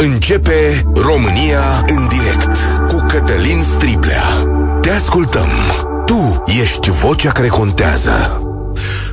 [0.00, 2.56] Începe România în direct
[2.88, 4.22] cu Cătălin Striblea.
[4.80, 5.48] Te ascultăm.
[6.06, 8.42] Tu ești vocea care contează.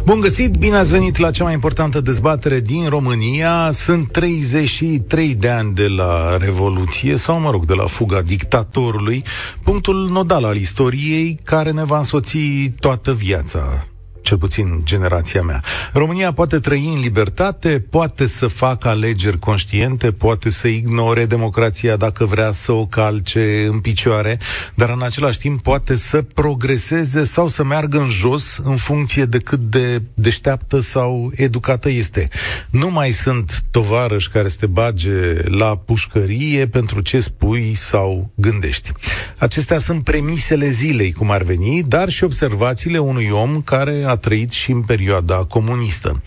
[0.04, 3.72] Bun găsit, bine ați venit la cea mai importantă dezbatere din România.
[3.72, 9.24] Sunt 33 de ani de la Revoluție, sau mă rog, de la fuga dictatorului,
[9.64, 12.38] punctul nodal al istoriei care ne va însoți
[12.80, 13.86] toată viața
[14.26, 15.64] cel puțin generația mea.
[15.94, 22.26] România poate trăi în libertate, poate să facă alegeri conștiente, poate să ignore democrația dacă
[22.26, 24.40] vrea să o calce în picioare,
[24.74, 29.40] dar în același timp poate să progreseze sau să meargă în jos în funcție de
[29.40, 32.28] cât de deșteaptă sau educată este.
[32.70, 35.12] Nu mai sunt tovarăși care să te bage
[35.44, 38.92] la pușcărie pentru ce spui sau gândești.
[39.38, 44.50] Acestea sunt premisele zilei, cum ar veni, dar și observațiile unui om care a trăit
[44.50, 46.22] și în perioada comunistă.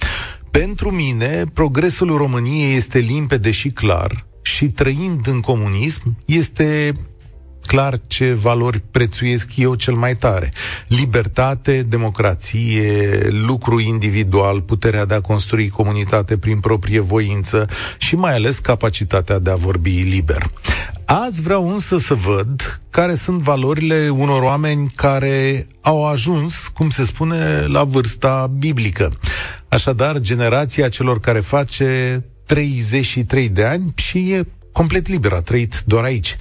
[0.50, 6.92] Pentru mine, progresul României este limpede și clar și trăind în comunism este
[7.68, 10.52] clar ce valori prețuiesc eu cel mai tare.
[10.86, 17.66] Libertate, democrație, lucru individual, puterea de a construi comunitate prin proprie voință
[17.98, 20.42] și mai ales capacitatea de a vorbi liber.
[21.04, 27.04] Azi vreau însă să văd care sunt valorile unor oameni care au ajuns, cum se
[27.04, 29.12] spune, la vârsta biblică.
[29.68, 36.04] Așadar, generația celor care face 33 de ani și e complet liberă, a trăit doar
[36.04, 36.36] aici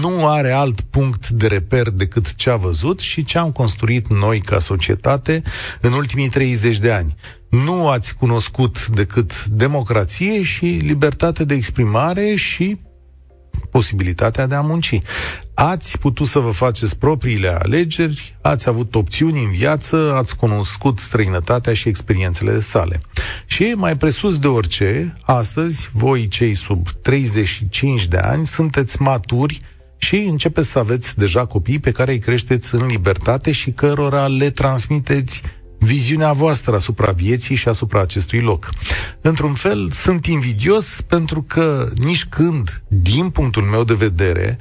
[0.00, 4.40] nu are alt punct de reper decât ce a văzut și ce am construit noi
[4.40, 5.42] ca societate
[5.80, 7.14] în ultimii 30 de ani.
[7.50, 12.80] Nu ați cunoscut decât democrație și libertate de exprimare și
[13.70, 15.00] posibilitatea de a munci.
[15.54, 21.74] Ați putut să vă faceți propriile alegeri, ați avut opțiuni în viață, ați cunoscut străinătatea
[21.74, 23.00] și experiențele sale.
[23.46, 29.60] Și mai presus de orice, astăzi, voi cei sub 35 de ani, sunteți maturi
[29.96, 34.50] și începeți să aveți deja copii pe care îi creșteți în libertate și cărora le
[34.50, 35.42] transmiteți
[35.78, 38.70] viziunea voastră asupra vieții și asupra acestui loc.
[39.20, 44.58] Într-un fel, sunt invidios pentru că nici când, din punctul meu de vedere,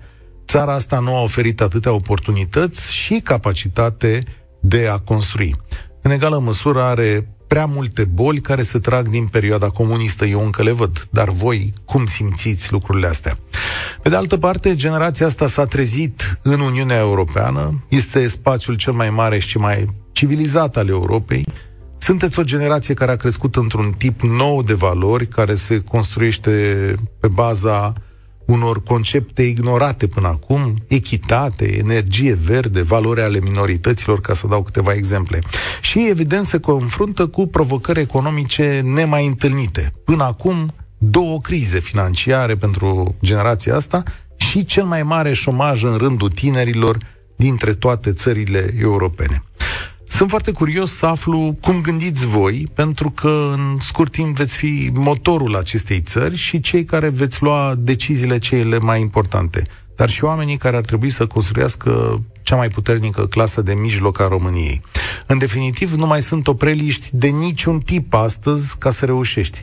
[0.47, 4.23] țara asta nu a oferit atâtea oportunități și capacitate
[4.61, 5.55] de a construi.
[6.01, 10.63] În egală măsură are prea multe boli care se trag din perioada comunistă, eu încă
[10.63, 13.37] le văd, dar voi cum simțiți lucrurile astea?
[14.03, 19.09] Pe de altă parte, generația asta s-a trezit în Uniunea Europeană, este spațiul cel mai
[19.09, 21.45] mare și cel mai civilizat al Europei,
[21.97, 26.51] sunteți o generație care a crescut într-un tip nou de valori, care se construiește
[27.19, 27.93] pe baza
[28.45, 34.93] unor concepte ignorate până acum, echitate, energie verde, valori ale minorităților, ca să dau câteva
[34.93, 35.41] exemple.
[35.81, 39.93] Și, evident, se confruntă cu provocări economice nemai întâlnite.
[40.03, 44.03] Până acum, două crize financiare pentru generația asta
[44.35, 46.97] și cel mai mare șomaj în rândul tinerilor
[47.35, 49.43] dintre toate țările europene.
[50.09, 54.91] Sunt foarte curios să aflu cum gândiți voi, pentru că în scurt timp veți fi
[54.93, 59.63] motorul acestei țări și cei care veți lua deciziile cele mai importante,
[59.95, 64.27] dar și oamenii care ar trebui să construiască cea mai puternică clasă de mijloc a
[64.27, 64.81] României.
[65.27, 69.61] În definitiv, nu mai sunt opreliști de niciun tip astăzi ca să reușești.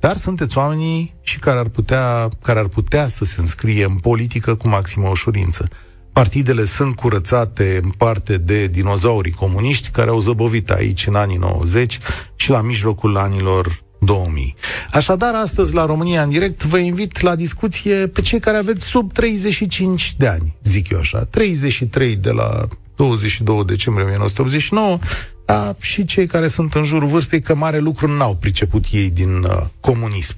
[0.00, 4.54] Dar sunteți oamenii și care ar putea, care ar putea să se înscrie în politică
[4.54, 5.68] cu maximă ușurință.
[6.12, 11.98] Partidele sunt curățate în parte de dinozaurii comuniști care au zăbovit aici în anii 90
[12.36, 14.54] și la mijlocul anilor 2000.
[14.92, 19.12] Așadar, astăzi la România în direct vă invit la discuție pe cei care aveți sub
[19.12, 21.24] 35 de ani, zic eu așa.
[21.24, 24.98] 33 de la 22 decembrie 1989
[25.44, 29.42] da, și cei care sunt în jurul vârstei, că mare lucru n-au priceput ei din
[29.42, 30.34] uh, comunism.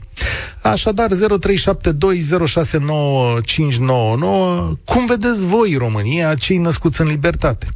[0.63, 1.17] Așadar, 0372069599,
[4.85, 7.67] cum vedeți voi România, cei născuți în libertate?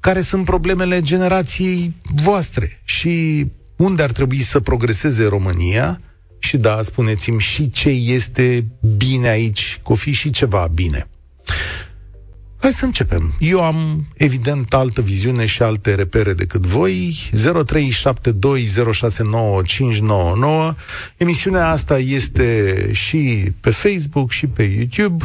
[0.00, 3.46] Care sunt problemele generației voastre și
[3.76, 6.00] unde ar trebui să progreseze România?
[6.38, 8.64] Și da, spuneți-mi și ce este
[8.96, 11.08] bine aici, că o fi și ceva bine.
[12.68, 13.32] Hai să începem.
[13.38, 13.76] Eu am,
[14.16, 17.14] evident, altă viziune și alte repere decât voi.
[17.30, 17.36] 0372069599.
[21.16, 25.24] Emisiunea asta este și pe Facebook și pe YouTube.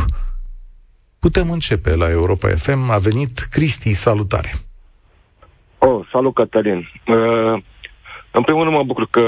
[1.19, 2.90] Putem începe la Europa FM.
[2.90, 4.54] A venit Cristi, salutare!
[5.78, 6.78] Oh, salut, Cătălin!
[6.78, 6.86] Uh,
[8.31, 9.22] în primul rând mă bucur că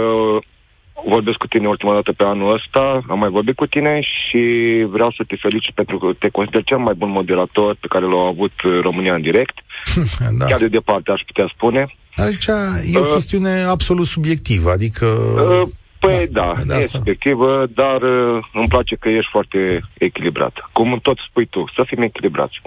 [1.06, 4.42] vorbesc cu tine ultima dată pe anul ăsta, am mai vorbit cu tine și
[4.90, 8.28] vreau să te felicit pentru că te consider cel mai bun moderator pe care l-a
[8.28, 9.58] avut România în direct.
[10.40, 10.46] da.
[10.46, 11.96] Chiar de departe aș putea spune.
[12.16, 12.46] Aici
[12.94, 15.06] e o uh, chestiune absolut subiectivă, adică...
[15.06, 15.70] Uh,
[16.00, 20.70] Păi da, da, da e subiectivă, dar uh, îmi place că ești foarte echilibrat.
[20.72, 22.62] Cum tot spui tu, să fim echilibrați.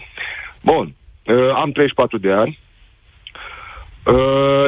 [0.63, 0.95] Bun,
[1.25, 2.68] uh, am 34 de ani, Uh,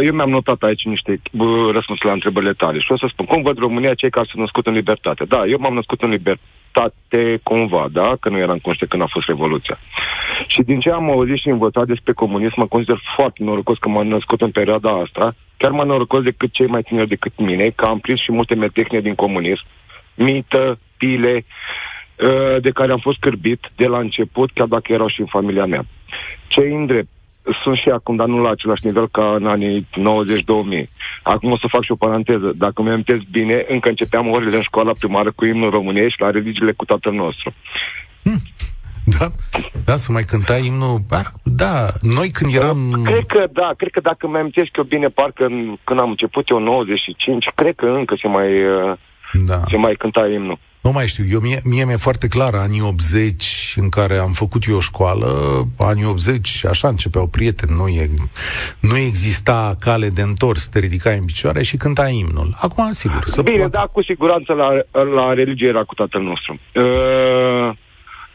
[0.02, 3.42] eu mi-am notat aici niște uh, răspunsuri la întrebările tale și o să spun, cum
[3.42, 5.25] văd România cei care s-au născut în libertate?
[5.25, 9.26] Da, eu m-am născut în libertate cumva, da, că nu eram conștient când a fost
[9.26, 9.78] Revoluția.
[10.46, 14.06] Și din ce am auzit și învățat despre comunism, mă consider foarte norocos că m-am
[14.06, 17.98] născut în perioada asta, chiar mai norocos decât cei mai tineri decât mine, că am
[17.98, 19.64] prins și multe metehne din comunism,
[20.14, 21.44] mită, pile,
[22.16, 25.64] uh, de care am fost cârbit de la început, chiar dacă erau și în familia
[25.64, 25.84] mea.
[26.48, 27.08] Cei îndrept,
[27.62, 30.88] sunt și acum, dar nu la același nivel ca în anii 90-2000.
[31.23, 32.52] Acum o să fac și o paranteză.
[32.56, 36.73] Dacă mi-am bine, încă începeam orele în școala primară cu imnul României și la religiile
[36.73, 37.55] cu tatăl nostru.
[38.23, 38.41] Hmm.
[39.19, 39.26] Da,
[39.85, 40.99] da, să mai cânta imnul.
[41.43, 43.02] Da, noi când eram...
[43.05, 46.58] Cred că da, cred că dacă mi-am eu bine, parcă în, când am început eu
[46.58, 48.49] 95, cred că încă se mai,
[49.44, 49.61] da.
[49.69, 50.58] se mai cânta imnul.
[50.82, 54.62] Nu mai știu, eu, mie, mie mi-e foarte clar anii 80 în care am făcut
[54.69, 55.29] eu școală,
[55.79, 58.11] anii 80, așa începeau prieteni, nu, e,
[58.81, 62.55] nu exista cale de întors, te ridicai în picioare și cântai imnul.
[62.61, 63.71] Acum, sigur, să Bine, poate...
[63.71, 64.69] da, cu siguranță la,
[65.05, 66.61] la religie era cu tatăl nostru.
[66.75, 67.76] Uh,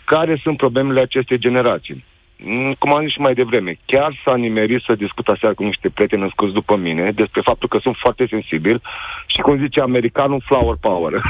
[0.06, 2.06] care sunt problemele acestei generații?
[2.47, 5.89] Mm, cum am zis și mai devreme, chiar s-a nimerit să discut aseară cu niște
[5.89, 8.81] prieteni născuți după mine despre faptul că sunt foarte sensibil
[9.25, 11.12] și, cum zice americanul, flower power.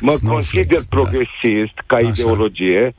[0.00, 0.96] mă consider da.
[0.96, 2.08] progresist ca Așa.
[2.08, 2.94] ideologie,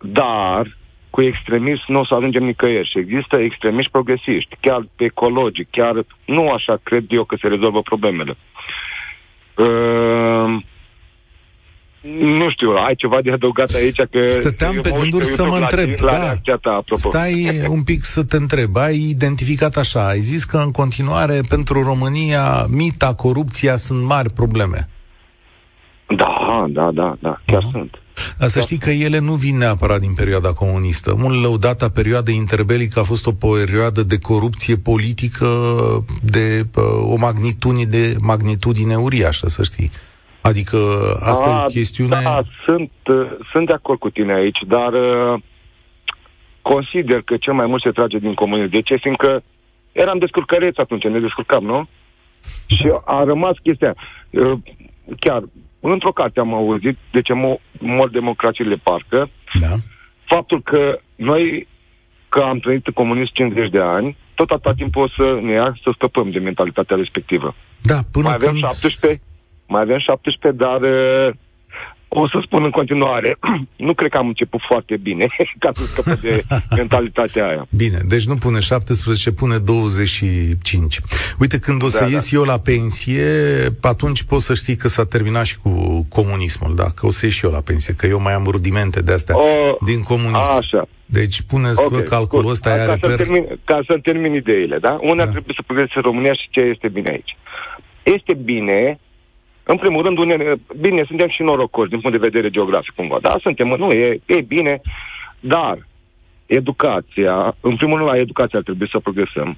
[0.00, 0.76] dar
[1.10, 6.50] cu extremism nu o să ajungem nicăieri și există extremiști progresiști, chiar ecologici, chiar nu
[6.50, 8.36] așa cred eu că se rezolvă problemele.
[9.54, 10.75] Uh, nu
[12.66, 13.96] știu, ai ceva de adăugat aici?
[13.96, 15.90] Că Stăteam pe gânduri să mă întreb.
[15.98, 17.08] La, la da, ta, apropo.
[17.08, 18.76] Stai un pic să te întreb.
[18.76, 24.88] Ai identificat așa, ai zis că în continuare pentru România mita, corupția sunt mari probleme.
[26.16, 27.70] Da, da, da, da, chiar uh-huh.
[27.72, 28.00] sunt.
[28.38, 31.14] Dar să știi că ele nu vin neapărat din perioada comunistă.
[31.18, 35.46] Mult lăudata perioada interbelică a fost o perioadă de corupție politică
[36.22, 39.90] de uh, o magnitudine, de magnitudine uriașă, să știi.
[40.48, 40.76] Adică
[41.20, 42.16] asta A, e chestiune...
[42.22, 45.40] Da, sunt, uh, sunt de acord cu tine aici, dar uh,
[46.62, 48.70] consider că cel mai mult se trage din comunism.
[48.70, 48.96] De ce?
[48.96, 49.42] Fiindcă
[49.92, 51.88] eram descurcăreți atunci, ne descurcam, nu?
[52.66, 53.94] Și a rămas chestia.
[54.30, 54.58] Uh,
[55.20, 55.42] chiar,
[55.80, 57.32] într-o carte am auzit de ce
[57.78, 59.30] mor democrațiile parcă.
[59.60, 59.74] Da.
[60.24, 61.68] Faptul că noi,
[62.28, 65.76] că am trăit în comunism 50 de ani, tot atâta timp o să ne ia
[65.82, 67.54] să scăpăm de mentalitatea respectivă.
[67.82, 68.62] Da, până Mai avem când...
[68.62, 69.20] 17,
[69.66, 71.34] mai avem 17, dar uh,
[72.08, 73.36] o să spun în continuare,
[73.86, 75.26] nu cred că am început foarte bine
[75.58, 76.42] ca să scăpă de
[76.76, 77.66] mentalitatea aia.
[77.76, 81.00] Bine, deci nu pune 17, pune 25.
[81.38, 82.36] Uite, când o să da, ies da.
[82.36, 83.24] eu la pensie,
[83.80, 87.34] atunci poți să știi că s-a terminat și cu comunismul, da, că o să ies
[87.34, 90.54] și eu la pensie, că eu mai am rudimente de astea o, din comunism.
[90.56, 90.88] Așa.
[91.06, 93.10] Deci puneți okay, calculul ăsta, ca, reper...
[93.10, 94.98] să termin, ca să termin ideile, da?
[95.00, 95.30] Una da.
[95.30, 97.36] trebuie să progreseze România și ce este bine aici.
[98.02, 98.98] Este bine
[99.68, 103.18] în primul rând, unele, bine, suntem și norocoși din punct de vedere geografic, cumva.
[103.20, 104.80] Da, suntem, nu, e, e bine,
[105.40, 105.86] dar
[106.46, 109.56] educația, în primul rând la educația ar trebui să progresăm.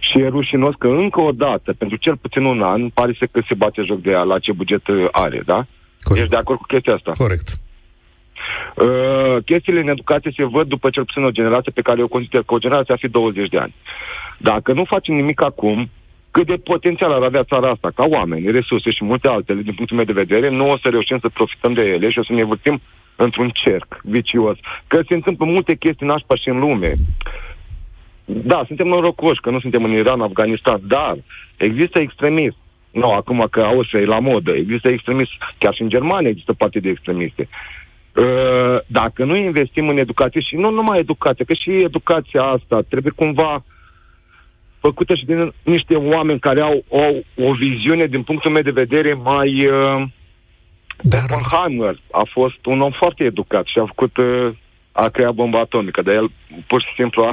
[0.00, 3.40] Și e rușinos că încă o dată, pentru cel puțin un an, pare să că
[3.48, 5.66] se bate joc de ea la ce buget are, da?
[6.02, 6.22] Corect.
[6.22, 7.12] Ești de acord cu chestia asta?
[7.16, 7.48] Corect.
[8.76, 12.42] Uh, chestiile în educație se văd după cel puțin o generație pe care eu consider
[12.42, 13.74] că o generație ar fi 20 de ani.
[14.38, 15.90] Dacă nu facem nimic acum,
[16.32, 19.96] cât de potențial ar avea țara asta, ca oameni, resurse și multe altele, din punctul
[19.96, 22.44] meu de vedere, nu o să reușim să profităm de ele și o să ne
[22.44, 22.80] vârtim
[23.16, 24.56] într-un cerc vicios.
[24.86, 26.92] Că se întâmplă multe chestii nașpa și în lume.
[28.24, 31.16] Da, suntem norocoși că nu suntem în Iran, Afganistan, dar
[31.56, 32.56] există extremism.
[32.90, 35.32] Nu, acum că Austria e la modă, există extremism.
[35.58, 37.48] Chiar și în Germania există partide extremiste.
[38.16, 43.12] Uh, dacă nu investim în educație și nu numai educație, că și educația asta trebuie
[43.16, 43.64] cumva
[44.86, 47.04] făcută și din niște oameni care au o,
[47.46, 49.50] o viziune, din punctul meu de vedere, mai...
[49.66, 50.02] Uh,
[51.02, 51.22] Dar...
[51.22, 54.16] Oppenheimer a fost un om foarte educat și a făcut...
[54.16, 54.50] Uh,
[54.92, 56.32] a creat bomba atomică, dar el
[56.66, 57.32] pur și simplu a,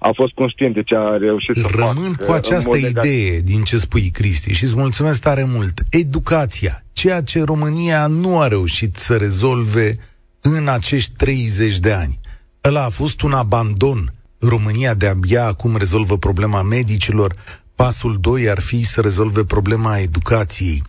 [0.00, 3.76] a fost conștient de ce a reușit să Rămân facă, cu această idee din ce
[3.76, 5.80] spui, Cristi, și îți mulțumesc tare mult.
[5.90, 9.98] Educația, ceea ce România nu a reușit să rezolve
[10.40, 12.18] în acești 30 de ani.
[12.64, 14.13] Ăla a fost un abandon
[14.48, 17.34] România de-abia acum rezolvă problema medicilor,
[17.74, 20.82] pasul 2 ar fi să rezolve problema educației.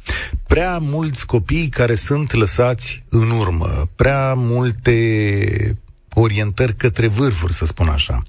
[0.47, 5.77] Prea mulți copii care sunt lăsați în urmă, prea multe
[6.13, 8.23] orientări către vârfuri, să spun așa.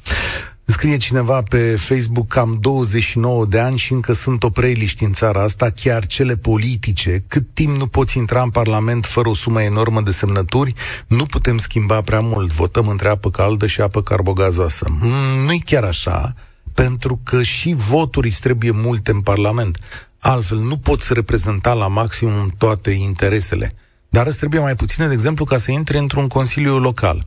[0.69, 5.43] Scrie cineva pe Facebook că am 29 de ani și încă sunt opreliști în țara
[5.43, 7.25] asta, chiar cele politice.
[7.29, 10.75] Cât timp nu poți intra în Parlament fără o sumă enormă de semnături,
[11.07, 12.53] nu putem schimba prea mult.
[12.53, 14.87] Votăm între apă caldă și apă carbogazoasă.
[14.89, 16.35] Mm, nu-i chiar așa,
[16.75, 19.79] pentru că și voturi îți trebuie multe în Parlament.
[20.21, 23.75] Altfel, nu poți reprezenta la maximum toate interesele
[24.17, 27.19] dar îți trebuie mai puține, de exemplu, ca să intre într-un consiliu local.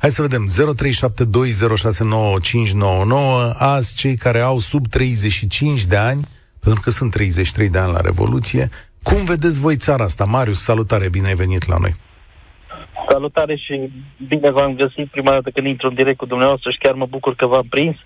[0.00, 0.52] Hai să vedem, 0372069599,
[3.58, 6.20] azi cei care au sub 35 de ani,
[6.60, 8.68] pentru că sunt 33 de ani la Revoluție,
[9.02, 10.24] cum vedeți voi țara asta?
[10.24, 11.94] Marius, salutare, bine ai venit la noi.
[13.08, 13.90] Salutare și
[14.28, 17.34] bine v-am găsit prima dată când intru în direct cu dumneavoastră și chiar mă bucur
[17.34, 17.96] că v-am prins.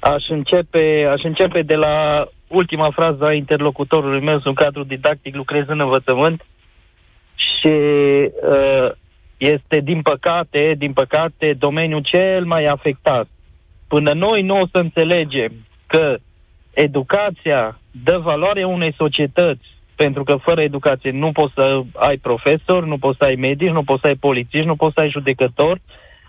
[0.00, 5.64] Aș începe, aș începe de la ultima frază a interlocutorului meu, sunt cadru didactic, lucrez
[5.66, 6.42] în învățământ
[7.42, 8.90] și uh,
[9.36, 13.26] este, din păcate, din păcate, domeniul cel mai afectat.
[13.88, 15.52] Până noi nu o să înțelegem
[15.86, 16.16] că
[16.74, 22.98] educația dă valoare unei societăți, pentru că fără educație nu poți să ai profesor, nu
[22.98, 25.80] poți să ai medici, nu poți să ai polițiști, nu poți să ai judecători.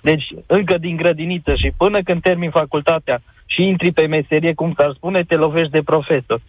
[0.01, 4.93] Deci, încă din grădiniță și până când termin facultatea și intri pe meserie, cum s-ar
[4.95, 6.41] spune, te lovești de profesor.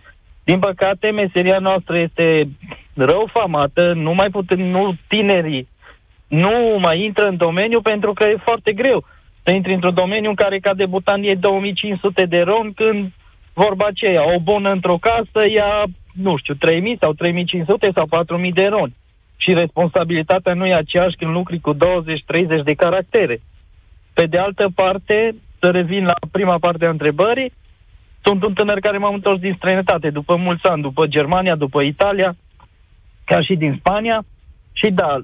[0.45, 2.49] Din păcate, meseria noastră este
[2.95, 5.69] rău famată, nu mai putem, nu tinerii
[6.29, 9.05] nu mai intră în domeniu pentru că e foarte greu
[9.43, 13.13] să intri într-un domeniu în care ca debutant e 2500 de ron când
[13.53, 15.83] vorba aceea, o bună într-o casă ia,
[16.13, 18.93] nu știu, 3000 sau 3500 sau 4000 de ron.
[19.37, 21.79] Și responsabilitatea nu e aceeași când lucri cu 20-30
[22.65, 23.41] de caractere.
[24.13, 27.53] Pe de altă parte, să revin la prima parte a întrebării,
[28.25, 32.37] sunt un tânăr care m-am întors din străinătate, după mulți ani, după Germania, după Italia,
[33.25, 34.25] ca și din Spania.
[34.73, 35.21] Și da,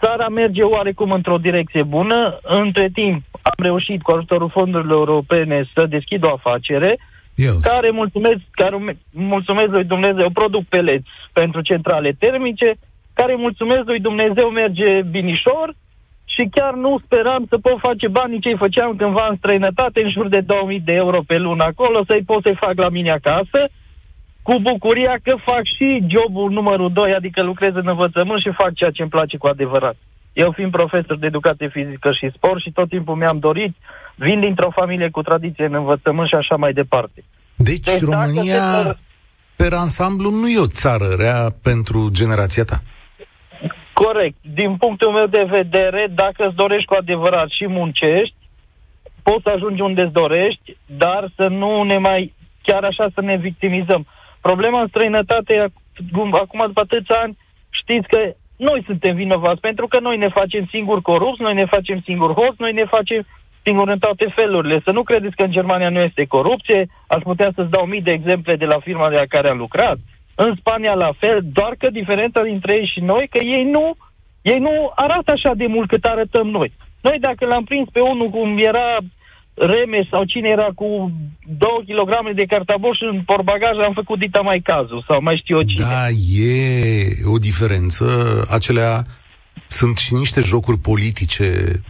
[0.00, 2.38] țara merge oarecum într-o direcție bună.
[2.42, 6.98] Între timp, am reușit cu ajutorul fondurilor europene să deschid o afacere
[7.34, 7.60] yes.
[7.60, 12.74] care, mulțumesc, care mulțumesc lui Dumnezeu, produc peleți pentru centrale termice,
[13.14, 15.74] care, mulțumesc lui Dumnezeu, merge binișor
[16.34, 20.28] și chiar nu speram să pot face banii ce făceam cândva în străinătate, în jur
[20.28, 23.60] de 2000 de euro pe lună acolo, să-i pot să-i fac la mine acasă,
[24.42, 28.90] cu bucuria că fac și jobul numărul 2, adică lucrez în învățământ și fac ceea
[28.90, 29.96] ce îmi place cu adevărat.
[30.32, 33.72] Eu fiind profesor de educație fizică și sport și tot timpul mi-am dorit,
[34.14, 37.24] vin dintr-o familie cu tradiție în învățământ și așa mai departe.
[37.56, 38.96] Deci, deci România,
[39.56, 42.82] pe ansamblu, nu e o țară rea pentru generația ta.
[43.94, 44.36] Corect.
[44.54, 48.34] Din punctul meu de vedere, dacă îți dorești cu adevărat și muncești,
[49.22, 52.32] poți să ajungi unde îți dorești, dar să nu ne mai,
[52.62, 54.06] chiar așa să ne victimizăm.
[54.40, 55.72] Problema în străinătate,
[56.32, 57.36] acum după atâția ani,
[57.70, 58.18] știți că
[58.56, 62.60] noi suntem vinovați, pentru că noi ne facem singuri corupți, noi ne facem singuri hoți,
[62.60, 63.26] noi ne facem
[63.62, 64.80] singuri în toate felurile.
[64.84, 68.10] Să nu credeți că în Germania nu este corupție, aș putea să-ți dau mii de
[68.10, 69.96] exemple de la firma de la care am lucrat.
[70.34, 73.96] În Spania la fel, doar că diferența dintre ei și noi, că ei nu,
[74.42, 76.72] ei nu arată așa de mult cât arătăm noi.
[77.00, 78.98] Noi dacă l-am prins pe unul cum era
[79.54, 81.12] Remes sau cine era cu
[81.58, 85.62] 2 kg de cartaboș în porbagaj, am făcut dita mai cazul sau mai știu eu
[85.62, 85.84] cine.
[85.84, 86.08] Da,
[86.42, 86.52] e
[87.24, 88.04] o diferență.
[88.50, 89.04] Acelea
[89.66, 91.80] sunt și niște jocuri politice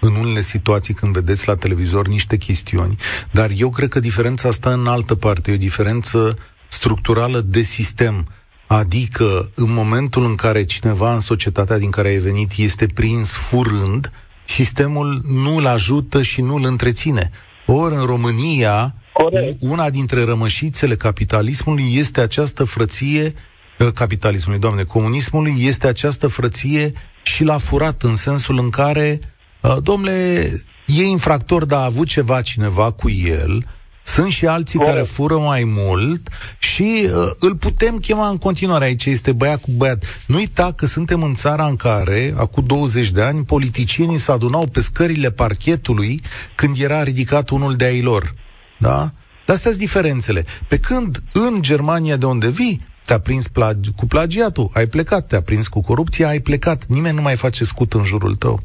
[0.00, 2.96] în unele situații când vedeți la televizor niște chestiuni,
[3.30, 6.38] dar eu cred că diferența asta în altă parte, e o diferență
[6.82, 8.28] structurală de sistem.
[8.66, 14.12] Adică, în momentul în care cineva în societatea din care ai venit este prins furând,
[14.44, 17.30] sistemul nu îl ajută și nu îl întreține.
[17.66, 19.56] Ori în România, Corect.
[19.60, 23.34] una dintre rămășițele capitalismului este această frăție
[23.80, 29.20] ă, capitalismului, doamne, comunismului, este această frăție și l-a furat în sensul în care,
[29.64, 30.50] ă, domnule,
[30.86, 33.64] e infractor, dar a avut ceva cineva cu el,
[34.04, 34.94] sunt și alții Corect.
[34.96, 36.28] care fură mai mult
[36.58, 38.84] și uh, îl putem chema în continuare.
[38.84, 40.04] Aici este băiat cu băiat.
[40.26, 44.66] Nu uita că suntem în țara în care, acum 20 de ani, politicienii se adunau
[44.66, 46.22] pe scările parchetului
[46.54, 48.32] când era ridicat unul de ai lor.
[48.78, 49.10] Da?
[49.46, 50.44] Dar astea sunt diferențele.
[50.68, 55.42] Pe când în Germania de unde vii, te-a prins plagi- cu plagiatul, ai plecat, te-a
[55.42, 56.86] prins cu corupția, ai plecat.
[56.86, 58.60] Nimeni nu mai face scut în jurul tău.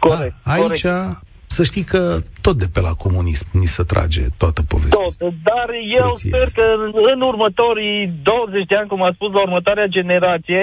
[0.00, 0.34] Corect.
[0.44, 4.60] Da, aici corect să știi că tot de pe la comunism ni se trage toată
[4.72, 4.98] povestea.
[4.98, 5.68] Tot, dar
[6.00, 6.60] eu sper asta.
[6.60, 6.66] că
[7.12, 10.62] în următorii 20 de ani, cum a spus, la următoarea generație,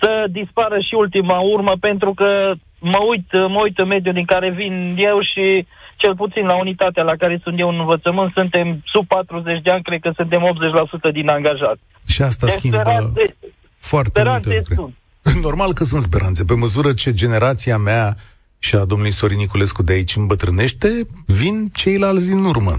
[0.00, 2.30] să dispară și ultima urmă, pentru că
[2.78, 4.74] mă uit, mă uit în mediul din care vin
[5.10, 9.62] eu și cel puțin la unitatea la care sunt eu în învățământ, suntem sub 40
[9.62, 10.42] de ani, cred că suntem
[11.10, 11.82] 80% din angajați.
[12.06, 13.36] Și asta de schimbă speranțe,
[13.78, 14.92] foarte multe lucruri.
[15.22, 15.44] Sunt.
[15.48, 16.44] Normal că sunt speranțe.
[16.44, 18.16] Pe măsură ce generația mea
[18.58, 22.76] și a domnului Sorin Niculescu de aici îmbătrânește, vin ceilalți din urmă.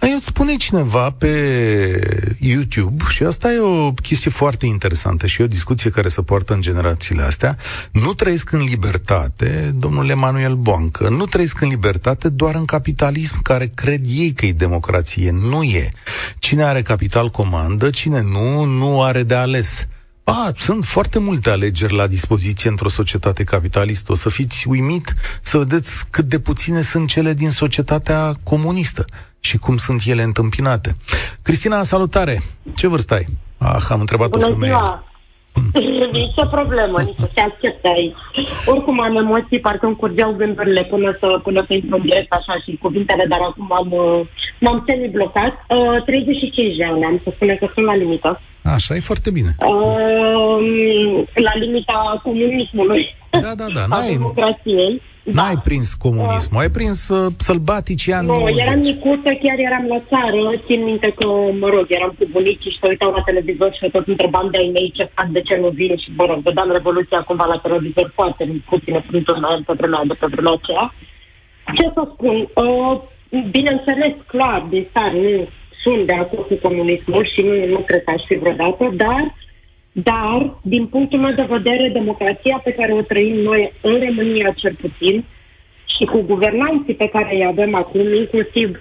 [0.00, 5.48] Eu spune cineva pe YouTube, și asta e o chestie foarte interesantă și e o
[5.48, 7.56] discuție care se poartă în generațiile astea,
[7.92, 13.70] nu trăiesc în libertate, domnul Emanuel Boancă, nu trăiesc în libertate doar în capitalism care
[13.74, 15.30] cred ei că e democrație.
[15.30, 15.90] Nu e.
[16.38, 19.86] Cine are capital comandă, cine nu, nu are de ales.
[20.24, 24.12] A, sunt foarte multe alegeri la dispoziție într-o societate capitalistă.
[24.12, 29.04] O să fiți uimit să vedeți cât de puține sunt cele din societatea comunistă
[29.40, 30.94] și cum sunt ele întâmpinate.
[31.42, 32.38] Cristina, salutare!
[32.76, 33.26] Ce vârstă ai?
[33.58, 34.72] Ah, am întrebat Bună o femeie.
[34.72, 35.04] Ziua.
[36.18, 38.16] Nici o problemă, nici o se acceptă aici.
[38.66, 42.54] Oricum am emoții, parcă îmi curgeau gândurile până să, până să intru în direct așa
[42.64, 44.26] și cuvintele, dar acum am, uh,
[44.60, 45.52] m-am semi-blocat.
[45.68, 48.40] Uh, 35 de ani am să spune că sunt la limită.
[48.64, 49.50] Așa, e foarte bine.
[49.58, 50.58] Uh,
[51.46, 53.16] la limita comunismului.
[53.30, 55.02] Da, da, da, a n-ai, democrației.
[55.22, 58.64] n-ai prins comunismul, ai prins uh, sălbaticii ani Nu, 90.
[58.66, 61.26] eram micuță, chiar eram la țară, țin minte că,
[61.62, 64.70] mă rog, eram cu bunicii și se uitau la televizor și tot întrebam de ai
[64.76, 68.06] mei ce fac, de ce nu vin și, mă rog, vedeam Revoluția cumva la televizor
[68.14, 70.86] foarte puține printuri mai pe vremea, de pe vremea aceea.
[71.76, 72.36] Ce să spun?
[72.64, 72.92] Uh,
[73.50, 75.48] bineînțeles, clar, din start, nu
[75.84, 79.34] sunt de acord cu comunismul și nu, nu cred că aș fi vreodată, dar
[79.96, 84.74] dar, din punctul meu de vedere, democrația pe care o trăim noi în România cel
[84.80, 85.24] puțin
[85.96, 88.80] și cu guvernanții pe care îi avem acum, inclusiv,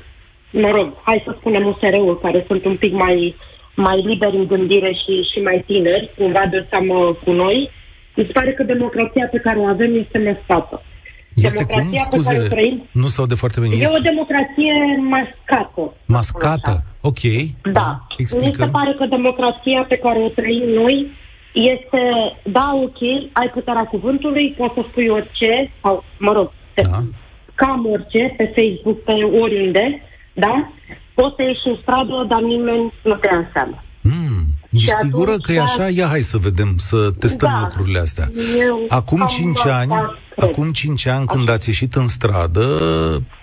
[0.52, 3.36] mă rog, hai să spunem USR-ul, care sunt un pic mai,
[3.76, 7.70] mai liberi în gândire și, și mai tineri, cumva de seamă cu noi,
[8.16, 10.84] mi se pare că democrația pe care o avem este nefată.
[11.36, 11.90] Este cum?
[11.92, 13.76] Democrația pe care o Scuze, trăim nu s-au de foarte bine.
[13.76, 14.74] e Este o democrație
[15.16, 15.94] mascată.
[16.06, 16.84] mascată.
[17.02, 17.22] Ok.
[17.80, 17.88] Da.
[18.18, 18.72] Mi se Explicăm.
[18.72, 20.96] pare că democrația pe care o trăim noi
[21.54, 22.02] este,
[22.44, 23.00] da, ok,
[23.34, 27.04] ai puterea cuvântului, poți să spui orice, sau, mă rog, pe, Da.
[27.56, 29.12] cam orice, pe Facebook, pe
[29.42, 30.02] oriunde,
[30.34, 30.72] da?
[31.14, 33.84] Poți să ieși în stradă, dar nimeni nu te ia în seamă.
[34.02, 35.88] Mm, e Și sigură atunci- că e așa?
[35.90, 37.60] Ia hai să vedem, să testăm Da.
[37.62, 38.32] lucrurile astea.
[38.60, 40.10] Eu Acum cam 5 asta ani, cred.
[40.38, 42.80] Acum 5 ani când ați ieșit în stradă,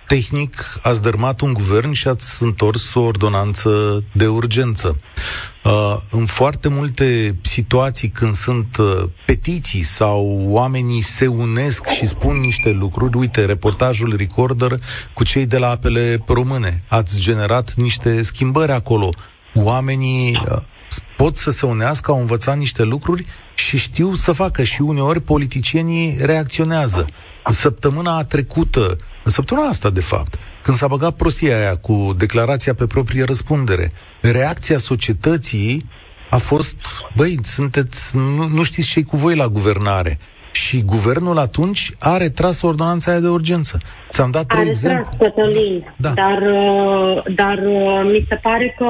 [0.07, 4.99] tehnic ați dărmat un guvern și ați întors o ordonanță de urgență.
[5.63, 12.39] Uh, în foarte multe situații când sunt uh, petiții sau oamenii se unesc și spun
[12.39, 14.79] niște lucruri, uite, reportajul Recorder
[15.13, 19.09] cu cei de la apele române, ați generat niște schimbări acolo.
[19.53, 20.57] Oamenii uh,
[21.17, 23.25] pot să se unească, au învățat niște lucruri
[23.55, 27.05] și știu să facă și uneori politicienii reacționează.
[27.49, 33.23] Săptămâna trecută, săptămâna asta de fapt, când s-a băgat prostia aia cu declarația pe proprie
[33.23, 35.89] răspundere, reacția societății
[36.29, 36.75] a fost,
[37.15, 40.19] băi, sunteți, nu, nu știți ce cu voi la guvernare.
[40.51, 43.77] Și guvernul atunci a retras ordonanța aia de urgență.
[44.09, 45.01] Ți-am dat trei Are exemple.
[45.01, 46.09] tras, Cătălin, Da.
[46.09, 48.87] dar, uh, dar uh, mi se pare că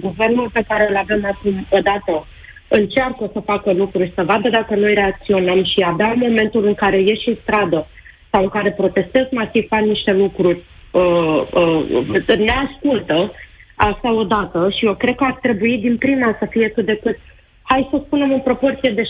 [0.00, 2.26] guvernul pe care îl avem acum, odată,
[2.68, 7.00] încearcă să facă lucruri, să vadă dacă noi reacționăm și abia în momentul în care
[7.00, 7.86] ieși în stradă
[8.30, 13.32] sau în care protestezi masiv faci niște lucruri, uh, uh, ne ascultă,
[13.74, 17.18] asta odată și eu cred că ar trebui din prima să fie cât de cât
[17.64, 19.02] hai să spunem în proporție de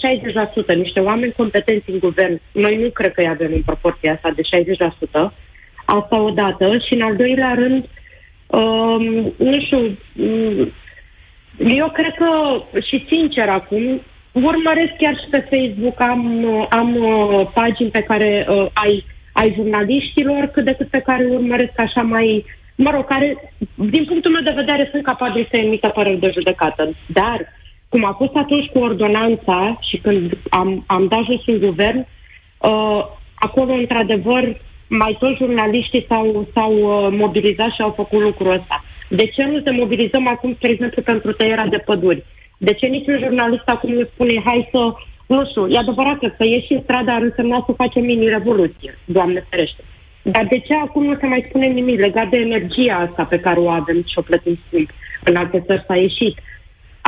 [0.75, 2.41] 60%, niște oameni competenți în guvern.
[2.53, 4.43] Noi nu cred că îi avem în proporția asta de
[5.31, 5.33] 60%.
[5.85, 6.79] Asta odată.
[6.87, 7.85] Și în al doilea rând,
[8.47, 9.79] um, nu știu,
[10.17, 10.73] um,
[11.59, 12.29] eu cred că,
[12.81, 14.01] și sincer acum,
[14.33, 19.53] urmăresc chiar și pe Facebook, am, uh, am uh, pagini pe care uh, ai, ai
[19.57, 24.43] jurnaliștilor, cât de cât pe care urmăresc așa mai, mă rog, care, din punctul meu
[24.43, 26.95] de vedere, sunt capabili să emită păreri de judecată.
[27.07, 27.53] Dar,
[27.95, 33.01] cum a fost atunci cu ordonanța și când am, am dat jos un guvern, uh,
[33.35, 34.43] acolo, într-adevăr,
[34.89, 38.85] mai toți jurnaliștii s-au, s-au uh, mobilizat și au făcut lucrul ăsta.
[39.09, 42.25] De ce nu se mobilizăm acum, spre exemplu, pentru tăierea de păduri?
[42.59, 44.93] De ce niciun jurnalist acum nu spune, hai să,
[45.27, 49.47] nu știu, e adevărat că să ieși în stradă ar însemna să facem mini-revoluție, Doamne
[49.51, 49.83] ferește.
[50.23, 53.59] Dar de ce acum nu se mai spune nimic legat de energia asta pe care
[53.61, 54.91] o avem și o plătim scump?
[55.25, 56.37] În alte țări s-a ieșit.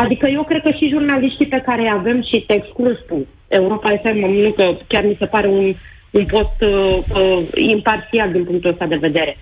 [0.03, 4.01] Adică eu cred că și jurnaliștii pe care îi avem și te exclus tu, Europa
[4.03, 5.75] FM, nu că chiar mi se pare un,
[6.11, 9.37] un post uh, uh, imparțial din punctul ăsta de vedere.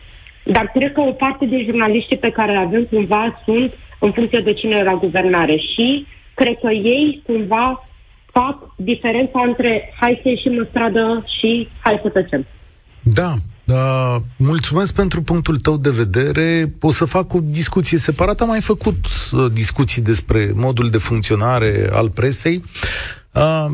[0.45, 4.41] Dar cred că o parte din jurnaliștii pe care îi avem cumva sunt în funcție
[4.41, 7.89] de cine e la guvernare și cred că ei cumva
[8.33, 12.47] fac diferența între hai să ieșim în stradă și hai să tăcem.
[13.03, 13.35] Da,
[13.65, 16.75] da, mulțumesc pentru punctul tău de vedere.
[16.81, 18.43] O să fac o discuție separată.
[18.43, 22.65] Am mai făcut uh, discuții despre modul de funcționare al presei.
[23.33, 23.67] Uh,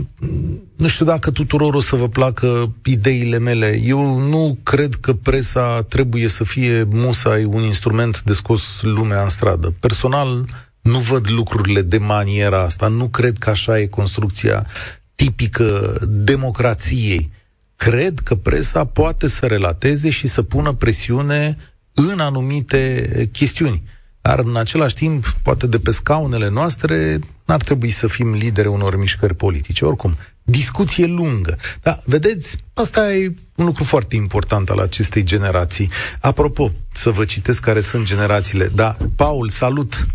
[0.77, 3.81] nu știu dacă tuturor o să vă placă ideile mele.
[3.85, 9.29] Eu nu cred că presa trebuie să fie musai un instrument de scos lumea în
[9.29, 9.75] stradă.
[9.81, 10.45] Personal,
[10.81, 12.89] nu văd lucrurile de maniera asta.
[12.89, 14.67] Nu cred că așa e construcția
[15.15, 17.31] tipică democrației.
[17.81, 21.57] Cred că presa poate să relateze și să pună presiune
[21.95, 23.83] în anumite chestiuni.
[24.21, 28.99] Dar în același timp, poate de pe scaunele noastre, n-ar trebui să fim lideri unor
[28.99, 29.85] mișcări politice.
[29.85, 31.57] Oricum, discuție lungă.
[31.83, 35.91] Dar, vedeți, asta e un lucru foarte important al acestei generații.
[36.21, 38.71] Apropo, să vă citesc care sunt generațiile.
[38.75, 40.07] Da, Paul, salut!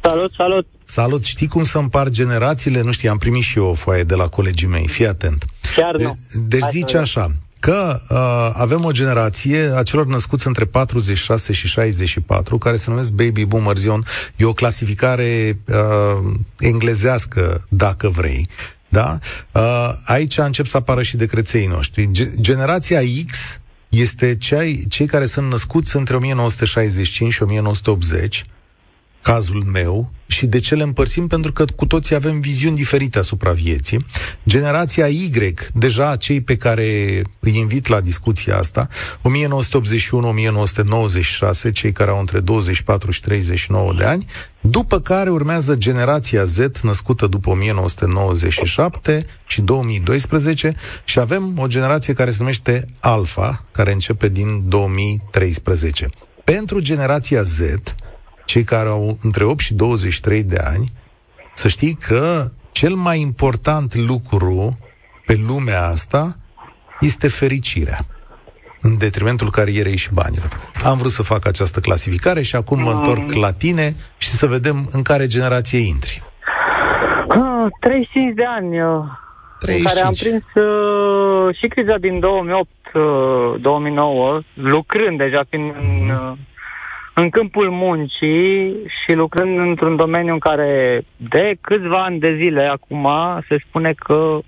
[0.00, 0.66] Salut, salut!
[0.84, 1.24] Salut!
[1.24, 2.80] Știi cum să împar generațiile?
[2.80, 4.88] Nu știu, am primit și eu o foaie de la colegii mei.
[4.88, 5.44] Fii atent.
[5.76, 6.18] Chiar nu.
[6.32, 11.66] De- deci zice așa, că uh, avem o generație a celor născuți între 46 și
[11.66, 13.84] 64, care se numesc Baby Boomers.
[14.36, 18.48] E o clasificare uh, englezească, dacă vrei.
[18.88, 19.18] Da?
[19.52, 22.08] Uh, aici încep să apară și decreței noștri.
[22.10, 23.36] Ge- generația X
[23.88, 28.44] este cei, cei care sunt născuți între 1965 și 1980,
[29.22, 31.26] cazul meu, și de ce le împărțim?
[31.26, 34.06] Pentru că cu toții avem viziuni diferite asupra vieții.
[34.46, 36.82] Generația Y, deja cei pe care
[37.38, 38.88] îi invit la discuția asta,
[41.68, 44.26] 1981-1996, cei care au între 24 și 39 de ani,
[44.60, 52.30] după care urmează generația Z, născută după 1997 și 2012, și avem o generație care
[52.30, 56.08] se numește Alpha, care începe din 2013.
[56.44, 57.60] Pentru generația Z,
[58.50, 60.92] cei care au între 8 și 23 de ani,
[61.54, 64.78] să știi că cel mai important lucru
[65.26, 66.36] pe lumea asta
[67.00, 67.98] este fericirea
[68.80, 70.48] în detrimentul carierei și banilor.
[70.84, 74.88] Am vrut să fac această clasificare și acum mă întorc la tine și să vedem
[74.92, 76.22] în care generație intri.
[77.28, 78.88] Ah, 35 de ani, uh,
[79.60, 80.20] în care am 35.
[80.20, 82.22] prins uh, și criza din 2008-2009,
[84.54, 86.32] lucrând deja fiind în, uh,
[87.20, 93.08] în câmpul muncii și lucrând într-un domeniu în care de câțiva ani de zile acum
[93.48, 94.38] se spune că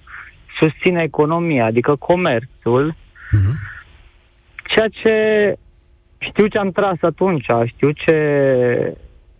[0.60, 2.94] susține economia, adică comerțul,
[3.32, 3.52] Mhm.
[4.64, 5.14] ceea ce
[6.18, 8.96] știu ce am tras atunci, știu ce,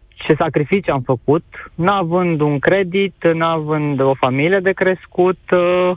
[0.09, 5.97] ce sacrificii am făcut, n-având un credit, n-având o familie de crescut uh,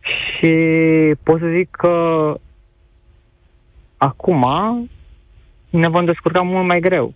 [0.00, 0.54] și
[1.22, 2.34] pot să zic că
[3.96, 4.46] acum
[5.76, 7.14] ne vom descurca mult mai greu.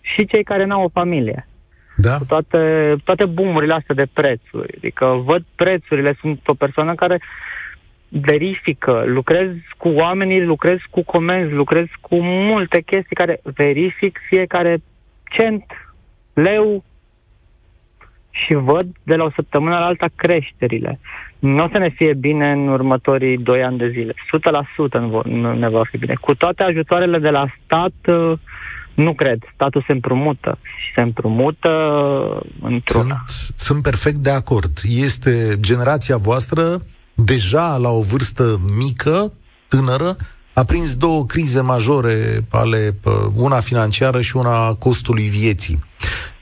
[0.00, 1.48] Și cei care n-au o familie
[1.96, 2.16] Da?
[2.16, 4.74] cu toate, toate bumurile astea de prețuri.
[4.76, 7.20] Adică văd prețurile, sunt o persoană care
[8.08, 14.82] verifică, lucrez cu oamenii, lucrez cu comenzi, lucrez cu multe chestii care verific fiecare
[15.24, 15.64] cent,
[16.32, 16.84] leu
[18.30, 20.98] și văd de la o săptămână la alta creșterile.
[21.38, 24.14] Nu o să ne fie bine în următorii doi ani de zile.
[24.14, 26.14] 100% nu, vo- nu ne va fi bine.
[26.20, 28.38] Cu toate ajutoarele de la stat, uh,
[28.94, 29.38] nu cred.
[29.54, 31.70] Statul se împrumută și se împrumută
[32.62, 33.24] într-una.
[33.26, 34.78] Sunt, sunt perfect de acord.
[34.84, 36.80] Este generația voastră
[37.14, 39.32] deja la o vârstă mică,
[39.68, 40.16] tânără,
[40.52, 45.78] a prins două crize majore ale pă, una financiară și una a costului vieții.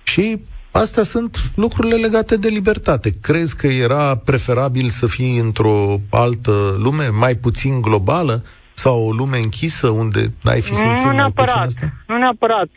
[0.03, 0.39] Și
[0.81, 3.11] astea sunt lucrurile legate de libertate.
[3.23, 9.39] Crezi că era preferabil să fii într-o altă lume, mai puțin globală, sau o lume
[9.39, 11.87] închisă unde n-ai fi simțit Nu mai puțin neapărat, asta?
[12.07, 12.69] nu neapărat.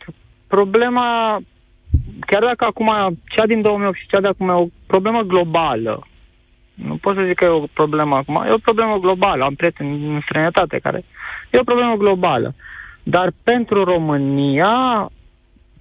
[0.46, 1.38] Problema,
[2.26, 6.06] chiar dacă acum cea din 2008 și cea de acum e o problemă globală,
[6.74, 9.44] nu pot să zic că e o problemă acum, e o problemă globală.
[9.44, 11.04] Am prieteni în străinătate care...
[11.50, 12.54] E o problemă globală.
[13.02, 15.10] Dar pentru România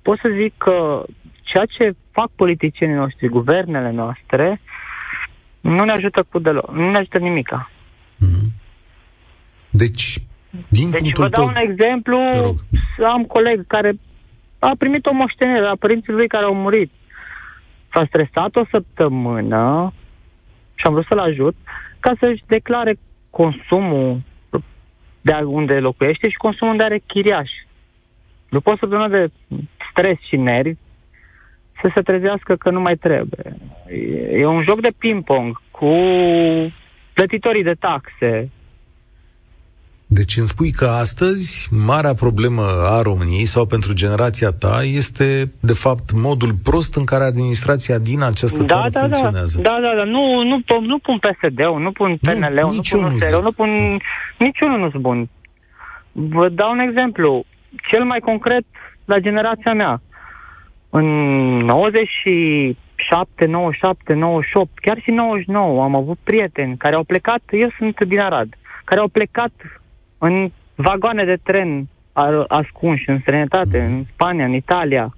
[0.01, 1.03] pot să zic că
[1.51, 4.61] ceea ce fac politicienii noștri, guvernele noastre,
[5.61, 7.71] nu ne ajută cu deloc, nu ne ajută nimica.
[8.17, 8.51] Mhm.
[9.69, 10.21] Deci,
[10.67, 11.53] din Deci punctul vă dau tău...
[11.53, 12.55] un exemplu, Te rog.
[13.11, 13.91] am coleg care
[14.59, 16.91] a primit o moștenire la părinții lui care au murit.
[17.93, 19.93] S-a stresat o săptămână
[20.75, 21.55] și am vrut să-l ajut
[21.99, 24.21] ca să-și declare consumul
[25.21, 27.49] de unde locuiește și consumul unde are chiriaș.
[28.49, 29.31] După o săptămână de
[29.91, 30.79] stres și nervi,
[31.81, 33.55] să se trezească că nu mai trebuie.
[33.87, 35.93] E- E un joc de ping-pong cu
[37.13, 38.49] plătitorii de taxe,
[40.11, 42.61] Deci îmi spui că astăzi marea problemă
[42.97, 48.21] a României sau pentru generația ta este, de fapt, modul prost în care administrația din
[48.21, 49.05] această Da, țară da, da.
[49.05, 49.61] funcționează.
[49.61, 50.03] Da, da, da.
[50.03, 53.35] Nu, nu, pun- nu pun PSD-ul, nu pun PNL-ul, nu, nici pun eu nu USR-ul,
[53.35, 53.43] zic.
[53.43, 53.69] nu pun...
[54.37, 55.29] Niciunul nu sunt bun.
[56.11, 57.45] Vă dau un exemplu.
[57.91, 58.65] Cel mai concret
[59.05, 60.01] la generația mea.
[60.89, 61.05] În
[61.57, 68.19] 97, 97, 98, chiar și 99 am avut prieteni care au plecat, eu sunt din
[68.19, 69.51] Arad, care au plecat
[70.17, 71.87] în vagoane de tren
[72.47, 75.15] ascunși în străinătate, în Spania, în Italia.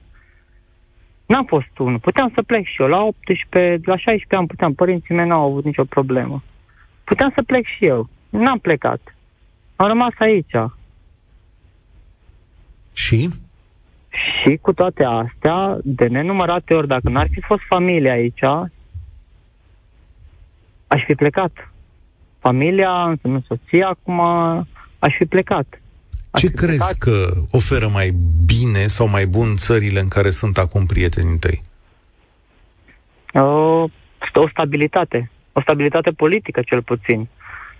[1.25, 1.99] N-am fost unul.
[1.99, 2.88] Puteam să plec și eu.
[2.88, 4.73] La 18, la 16 ani puteam.
[4.73, 6.43] Părinții mei n-au avut nicio problemă.
[7.03, 8.10] Puteam să plec și eu.
[8.29, 9.15] N-am plecat.
[9.75, 10.55] Am rămas aici.
[12.93, 13.29] Și?
[14.12, 18.43] Și cu toate astea, de nenumărate ori, dacă n-ar fi fost familia aici,
[20.88, 21.71] aș fi plecat.
[22.39, 24.19] Familia, înseamnă soția, acum
[25.00, 25.82] aș fi plecat.
[26.32, 26.97] Aș Ce fi crezi plecat.
[26.97, 28.13] că oferă mai
[28.45, 31.62] bine sau mai bun țările în care sunt acum prietenii tăi?
[33.34, 33.88] O,
[34.34, 35.32] o stabilitate.
[35.54, 37.28] O stabilitate politică, cel puțin.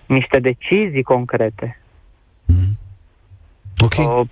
[0.06, 1.80] Niște decizii concrete.
[2.44, 2.78] Mm.
[3.78, 3.94] Ok.
[3.98, 4.24] O,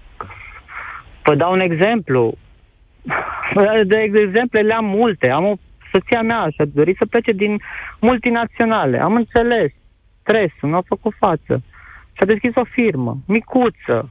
[1.31, 2.35] Vă dau un exemplu.
[3.85, 5.29] De exemple le am multe.
[5.29, 5.55] Am o
[5.93, 7.61] soția mea și-a dorit să plece din
[8.01, 8.99] multinaționale.
[8.99, 9.71] Am înțeles.
[10.21, 11.62] Stresul, nu a făcut față.
[12.12, 14.11] Și-a deschis o firmă, micuță.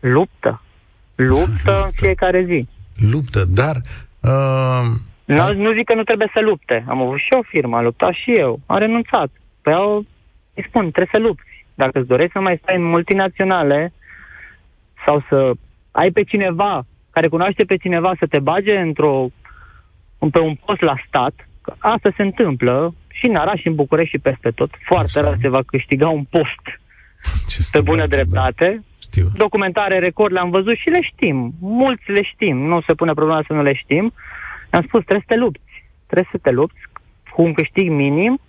[0.00, 0.62] Luptă.
[1.14, 2.68] Luptă în fiecare zi.
[3.10, 3.76] Luptă, dar...
[4.22, 4.84] Uh,
[5.24, 5.56] nu, ai...
[5.56, 6.84] nu zic că nu trebuie să lupte.
[6.88, 8.60] Am avut și eu firmă, am luptat și eu.
[8.66, 9.30] Am renunțat.
[9.62, 10.04] Păi au,
[10.54, 11.66] îi spun, trebuie să lupți.
[11.74, 13.92] Dacă îți dorești să mai stai în multinaționale,
[15.06, 15.52] sau să
[15.90, 19.26] ai pe cineva care cunoaște pe cineva să te bage într-o,
[20.30, 24.18] pe un post la stat, asta se întâmplă și în Araș, și în București și
[24.18, 24.70] peste tot.
[24.84, 26.64] Foarte rar se va câștiga un post
[27.50, 28.06] Ce pe bună da.
[28.06, 28.68] dreptate.
[28.74, 28.82] Da.
[29.02, 29.28] Știu.
[29.36, 31.54] Documentare, record le-am văzut și le știm.
[31.60, 32.56] Mulți le știm.
[32.56, 34.12] Nu se pune problema să nu le știm.
[34.70, 35.84] Am spus, trebuie să te lupți.
[36.06, 36.80] Trebuie să te lupți
[37.32, 38.40] cu un câștig minim,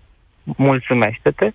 [0.44, 1.52] mulțumește-te,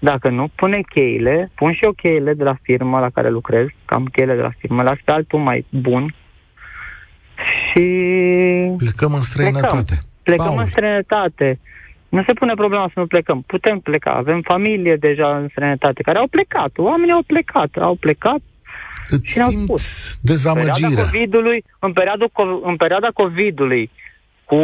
[0.00, 4.04] dacă nu, pune cheile, pun și eu cheile de la firma la care lucrez, cam
[4.04, 6.14] cheile de la firmă, las pe altul mai bun
[7.44, 7.84] și...
[8.76, 9.84] Plecăm în străinătate.
[9.84, 10.60] Plecăm, plecăm Paul.
[10.60, 11.58] în străinătate.
[12.08, 13.42] Nu se pune problema să nu plecăm.
[13.46, 14.10] Putem pleca.
[14.10, 16.70] Avem familie deja în străinătate care au plecat.
[16.76, 17.70] Oamenii au plecat.
[17.80, 18.40] Au plecat
[19.08, 20.18] Îți și simți spus.
[20.22, 20.88] dezamăgirea.
[20.88, 22.26] În perioada COVID-ului, în perioada,
[22.62, 23.90] în perioada COVID-ului,
[24.44, 24.56] cu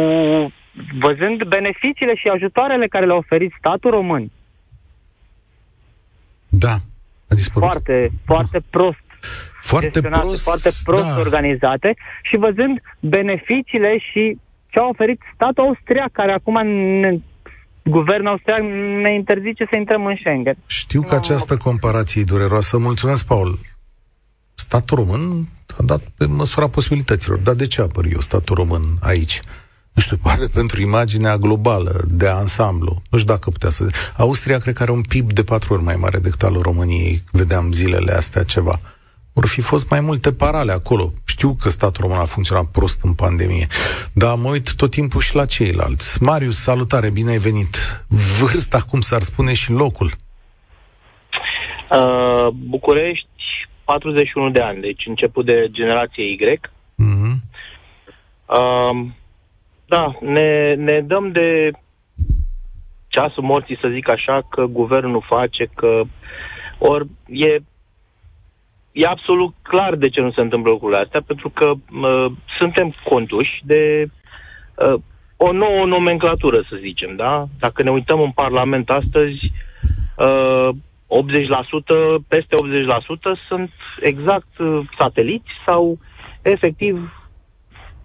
[0.99, 4.31] văzând beneficiile și ajutoarele care le-a oferit statul român,
[6.59, 6.75] da,
[7.29, 7.69] a dispărut.
[7.69, 9.05] Foarte, foarte prost
[9.61, 11.19] foarte prost, foarte prost da.
[11.19, 16.67] organizate și văzând beneficiile și ce a oferit statul austriac, care acum
[16.99, 17.17] ne,
[17.83, 18.61] guvernul austriac
[19.01, 20.57] ne interzice să intrăm în Schengen.
[20.65, 22.77] Știu că această comparație e dureroasă.
[22.77, 23.59] Mulțumesc, Paul.
[24.53, 27.37] Statul român a dat pe măsura posibilităților.
[27.37, 29.41] Dar de ce apăr eu statul român aici?
[29.97, 33.01] Nu știu, poate pentru imaginea globală, de ansamblu.
[33.09, 33.87] Nu știu dacă putea să...
[34.17, 37.21] Austria cred că are un PIB de patru ori mai mare decât al României.
[37.31, 38.79] Vedeam zilele astea ceva.
[39.33, 41.13] Vor fi fost mai multe parale acolo.
[41.25, 43.67] Știu că statul român a funcționat prost în pandemie,
[44.13, 46.23] dar mă uit tot timpul și la ceilalți.
[46.23, 47.75] Marius, salutare, bine ai venit.
[48.39, 50.11] Vârsta, cum s-ar spune, și locul.
[51.91, 53.27] Uh, București,
[53.83, 56.59] 41 de ani, deci început de generație Y.
[57.03, 57.35] Mm-hmm.
[58.45, 59.07] Uh,
[59.87, 61.71] da, ne, ne dăm de
[63.07, 66.01] ceasul morții, să zic așa, că guvernul face, că
[66.77, 67.57] ori e,
[68.91, 73.61] e absolut clar de ce nu se întâmplă lucrurile astea, pentru că uh, suntem conduși
[73.63, 74.05] de
[74.75, 75.01] uh,
[75.37, 77.45] o nouă nomenclatură, să zicem, da?
[77.59, 79.51] Dacă ne uităm în Parlament astăzi,
[80.17, 82.59] uh, 80%, peste 80%
[83.47, 85.97] sunt exact uh, sateliți sau
[86.41, 87.16] efectiv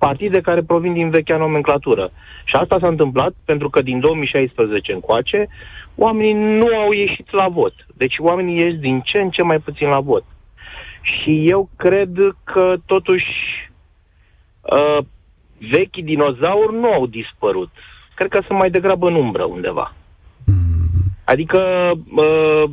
[0.06, 2.10] partide care provin din vechea nomenclatură.
[2.44, 5.48] Și asta s-a întâmplat pentru că din 2016 încoace
[5.96, 7.74] oamenii nu au ieșit la vot.
[7.96, 10.24] Deci oamenii ies din ce în ce mai puțin la vot.
[11.02, 12.10] Și eu cred
[12.44, 13.30] că totuși
[14.60, 14.98] uh,
[15.70, 17.70] vechii dinozauri nu au dispărut.
[18.14, 19.94] Cred că sunt mai degrabă în umbră undeva.
[21.24, 21.60] Adică
[22.16, 22.64] uh,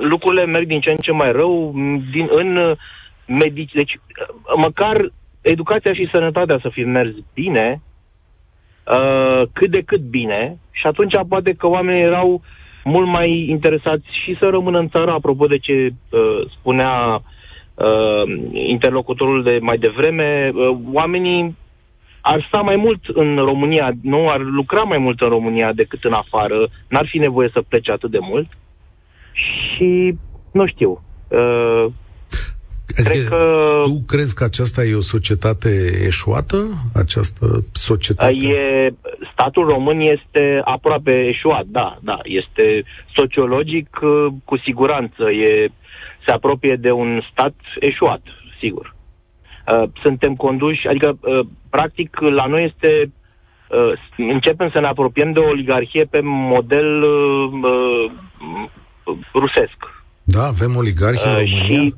[0.00, 1.72] lucrurile merg din ce în ce mai rău
[2.10, 2.76] din, în
[3.26, 3.72] medici.
[3.72, 7.82] Deci, uh, măcar educația și sănătatea să fie mers bine,
[8.86, 12.42] uh, cât de cât bine, și atunci poate că oamenii erau
[12.84, 17.22] mult mai interesați și să rămână în țară, apropo de ce uh, spunea
[17.74, 21.56] uh, interlocutorul de mai devreme, uh, oamenii
[22.20, 26.12] ar sta mai mult în România, nu ar lucra mai mult în România decât în
[26.12, 28.48] afară, n-ar fi nevoie să plece atât de mult.
[29.32, 30.14] Și
[30.52, 31.86] nu știu, uh,
[32.98, 33.80] Adică Cred că...
[33.84, 36.56] Tu crezi că aceasta e o societate eșuată?
[36.94, 38.34] Această societate?
[38.34, 38.94] E,
[39.32, 42.18] statul român este aproape eșuat, da, da.
[42.22, 43.88] Este sociologic,
[44.44, 45.30] cu siguranță.
[45.30, 45.68] E,
[46.26, 48.22] se apropie de un stat eșuat,
[48.60, 48.94] sigur.
[49.66, 53.12] uh, suntem conduși, adică, uh, practic, la noi este
[53.70, 59.76] uh, începem să ne apropiem de o oligarhie pe model uh, uh, rusesc.
[60.22, 61.82] Da, avem oligarhie în uh, România?
[61.82, 61.94] Și,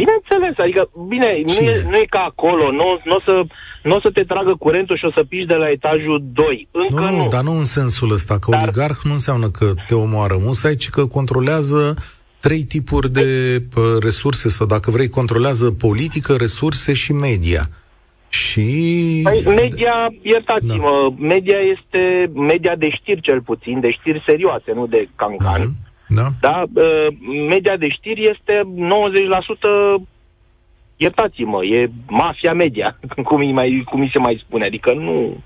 [0.00, 3.34] bineînțeles, adică, bine, nu e, nu e ca acolo, nu, nu o să
[3.82, 6.68] nu o să te tragă curentul și o să piși de la etajul 2.
[6.70, 7.28] Încă nu, nu.
[7.28, 8.62] dar nu în sensul ăsta, că dar...
[8.62, 11.94] oligarh nu înseamnă că te omoară musai, ci că controlează
[12.40, 13.28] trei tipuri de
[14.00, 17.68] resurse, sau dacă vrei, controlează politică, resurse și media.
[18.28, 18.60] Și...
[19.22, 21.26] Păi, media, iertați-mă, da.
[21.26, 25.60] media este media de știri cel puțin, de știri serioase, nu de cancan.
[25.60, 25.85] Mm-hmm.
[26.08, 26.28] Da.
[26.40, 26.64] da?
[27.48, 28.62] Media de știri este
[30.00, 30.06] 90%
[30.96, 34.64] iertați-mă, e mafia media, cum, îi mai, cum îi se mai spune.
[34.64, 35.42] Adică nu,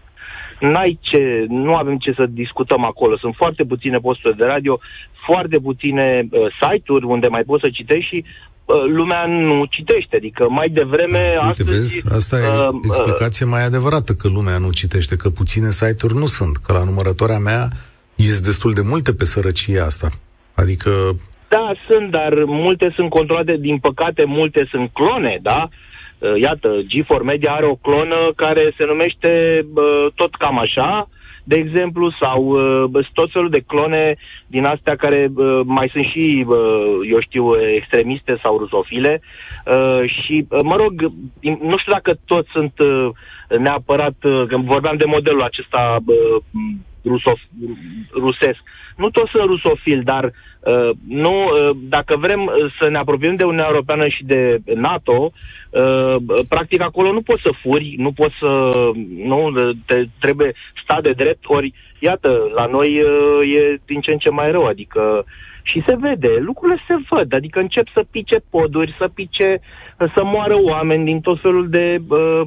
[0.61, 3.17] n-ai ce, nu avem ce să discutăm acolo.
[3.19, 4.79] Sunt foarte puține posturi de radio,
[5.27, 8.25] foarte puține uh, site-uri unde mai poți să citești și
[8.65, 10.17] uh, lumea nu citește.
[10.17, 11.71] Adică mai devreme Uite, astăzi...
[11.71, 16.15] Vezi, asta e uh, explicație uh, mai adevărată, că lumea nu citește, că puține site-uri
[16.15, 17.69] nu sunt, că la numărătoarea mea
[18.15, 20.11] ies destul de multe pe sărăcia asta.
[20.61, 20.91] Adică
[21.49, 25.69] da, sunt, dar multe sunt controlate, din păcate, multe sunt clone, da?
[26.19, 29.65] Uh, iată, G4 Media are o clonă care se numește
[30.15, 31.09] tot cam așa,
[31.45, 32.43] de exemplu, sau
[32.93, 37.45] uh, tot felul de clone din astea care uh, mai sunt și, uh, eu știu,
[37.77, 39.21] extremiste sau rusofile.
[39.67, 40.93] Uh, și, uh, mă rog,
[41.41, 43.09] nu știu dacă toți sunt uh,
[43.59, 46.43] neapărat, uh, când vorbeam de modelul acesta uh,
[47.05, 47.41] rusof,
[48.13, 48.61] rusesc,
[48.97, 53.45] nu toți sunt rusofili, dar uh, nu, uh, dacă vrem uh, să ne apropiem de
[53.45, 55.33] Uniunea Europeană și de NATO,
[55.71, 56.17] uh,
[56.49, 58.71] practic acolo nu poți să furi, nu poți să,
[59.17, 59.51] nu,
[59.87, 64.31] te, trebuie stat de drept, ori, iată, la noi uh, e din ce în ce
[64.31, 65.25] mai rău, adică
[65.63, 69.61] și se vede, lucrurile se văd, adică încep să pice poduri, să pice,
[70.15, 72.43] să moară oameni din tot felul de uh,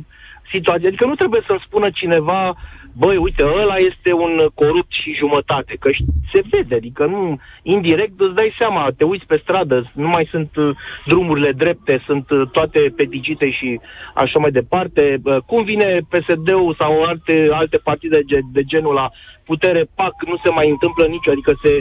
[0.52, 0.88] situații.
[0.88, 2.56] Adică nu trebuie să-mi spună cineva
[2.98, 5.90] băi, uite, ăla este un corupt și jumătate, că
[6.34, 10.56] se vede, adică nu, indirect îți dai seama, te uiți pe stradă, nu mai sunt
[10.56, 10.76] uh,
[11.06, 13.80] drumurile drepte, sunt uh, toate peticite și
[14.14, 15.22] așa mai departe.
[15.24, 19.10] Uh, cum vine PSD-ul sau alte, alte partide de, de genul la
[19.46, 21.80] putere, pac, nu se mai întâmplă nicio, adică se,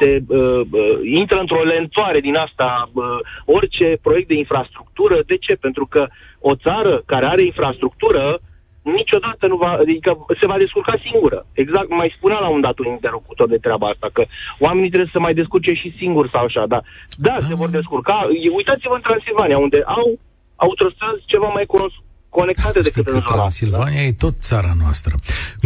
[0.00, 3.04] se uh, uh, intră într-o lentoare din asta uh,
[3.44, 5.20] orice proiect de infrastructură.
[5.26, 5.54] De ce?
[5.54, 6.06] Pentru că
[6.40, 8.40] o țară care are infrastructură
[8.84, 11.46] niciodată nu va, adică se va descurca singură.
[11.52, 14.22] Exact, mai spunea la un dat un interlocutor de treaba asta, că
[14.58, 16.80] oamenii trebuie să mai descurce și singuri sau așa, da.
[17.16, 18.28] Da, se vor descurca.
[18.56, 20.18] Uitați-vă în Transilvania, unde au
[20.56, 22.02] autostrăzi ceva mai cunoscut
[22.38, 24.06] conectate decât în Transilvania da?
[24.08, 25.12] e tot țara noastră.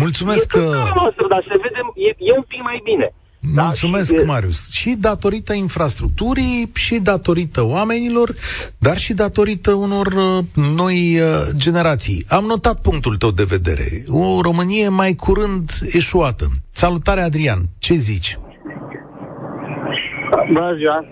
[0.04, 0.64] Mulțumesc e că...
[0.78, 3.08] țara noastră, dar se vede, e, e un pic mai bine.
[3.54, 4.70] Da, Mulțumesc, și Marius.
[4.70, 8.34] Și datorită infrastructurii, și datorită oamenilor,
[8.78, 10.44] dar și datorită unor uh,
[10.76, 12.24] noi uh, generații.
[12.28, 13.86] Am notat punctul tău de vedere.
[14.08, 16.46] O Românie mai curând eșuată.
[16.72, 17.58] Salutare, Adrian.
[17.78, 18.38] Ce zici?
[20.52, 21.04] Bună ziua.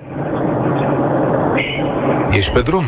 [2.30, 2.84] Ești pe drum?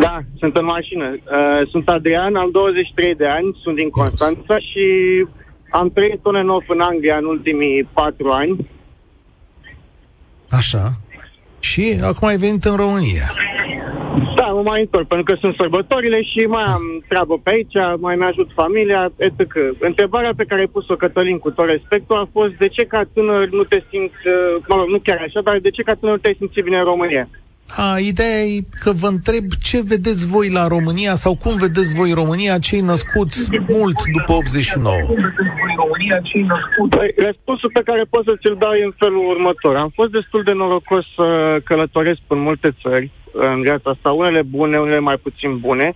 [0.00, 1.04] Da, sunt în mașină.
[1.10, 4.86] Uh, sunt Adrian, am 23 de ani, sunt din Constanța și
[5.80, 8.70] am trăit un enof în Anglia în ultimii patru ani.
[10.50, 10.92] Așa.
[11.58, 13.26] Și acum ai venit în România.
[14.36, 18.16] Da, mă mai întorc, pentru că sunt sărbătorile și mai am treabă pe aici, mai
[18.16, 19.40] mi-ajut familia, etc.
[19.78, 23.48] Întrebarea pe care ai pus-o, Cătălin, cu tot respectul, a fost de ce ca tânăr
[23.48, 26.20] nu te simți, uh, mă rog, nu chiar așa, dar de ce ca tânăr nu
[26.20, 27.28] te simți bine în România?
[27.76, 32.12] A, ideea e că vă întreb ce vedeți voi la România sau cum vedeți voi
[32.12, 34.96] România, cei născuți mult după 89.
[36.90, 39.76] Păi, răspunsul pe care pot să ți-l dau e în felul următor.
[39.76, 44.78] Am fost destul de norocos să călătoresc în multe țări în viața asta, unele bune,
[44.78, 45.94] unele mai puțin bune.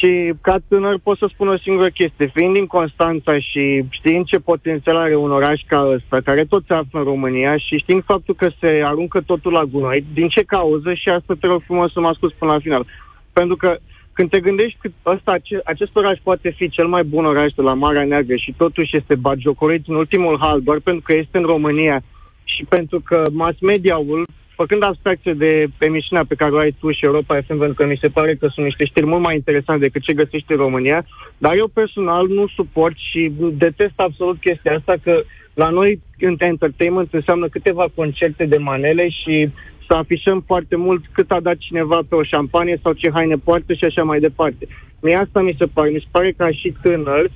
[0.00, 2.30] Și ca tânăr pot să spun o singură chestie.
[2.34, 6.74] Fiind din Constanța și știind ce potențial are un oraș ca ăsta, care tot se
[6.74, 10.94] află în România și știind faptul că se aruncă totul la gunoi, din ce cauză
[10.94, 12.86] și asta te rog frumos să mă ascult până la final.
[13.32, 13.76] Pentru că
[14.12, 17.74] când te gândești că ăsta, acest oraș poate fi cel mai bun oraș de la
[17.74, 22.02] Marea Neagră și totuși este bagiocorit în ultimul hal doar pentru că este în România
[22.44, 24.26] și pentru că mass media-ul
[24.60, 28.02] făcând abstracție de emisiunea pe care o ai tu și Europa FM, pentru că mi
[28.02, 31.04] se pare că sunt niște știri mult mai interesante decât ce găsești în România,
[31.38, 33.32] dar eu personal nu suport și
[33.64, 35.22] detest absolut chestia asta că
[35.54, 39.48] la noi în entertainment înseamnă câteva concerte de manele și
[39.86, 43.72] să afișăm foarte mult cât a dat cineva pe o șampanie sau ce haine poartă
[43.74, 44.66] și așa mai departe.
[45.02, 45.90] Mie asta mi se pare.
[45.90, 47.30] Mi se pare că și tânăr,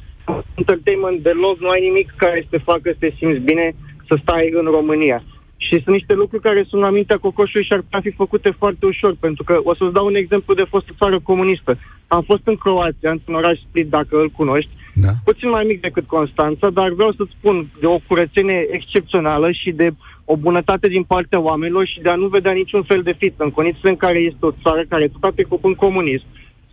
[0.55, 3.75] entertainment deloc nu ai nimic care să te facă să te simți bine
[4.09, 5.23] să stai în România.
[5.57, 8.87] Și sunt niște lucruri care sunt la mintea cocoșului și ar putea fi făcute foarte
[8.87, 11.79] ușor, pentru că o să-ți dau un exemplu de fostă țară comunistă.
[12.07, 15.09] Am fost în Croația, într-un oraș Split, dacă îl cunoști, da.
[15.25, 19.91] puțin mai mic decât Constanța, dar vreau să-ți spun de o curățenie excepțională și de
[20.25, 23.51] o bunătate din partea oamenilor și de a nu vedea niciun fel de fit în
[23.51, 26.25] condițiile în care este o țară care tot a trecut în comunism,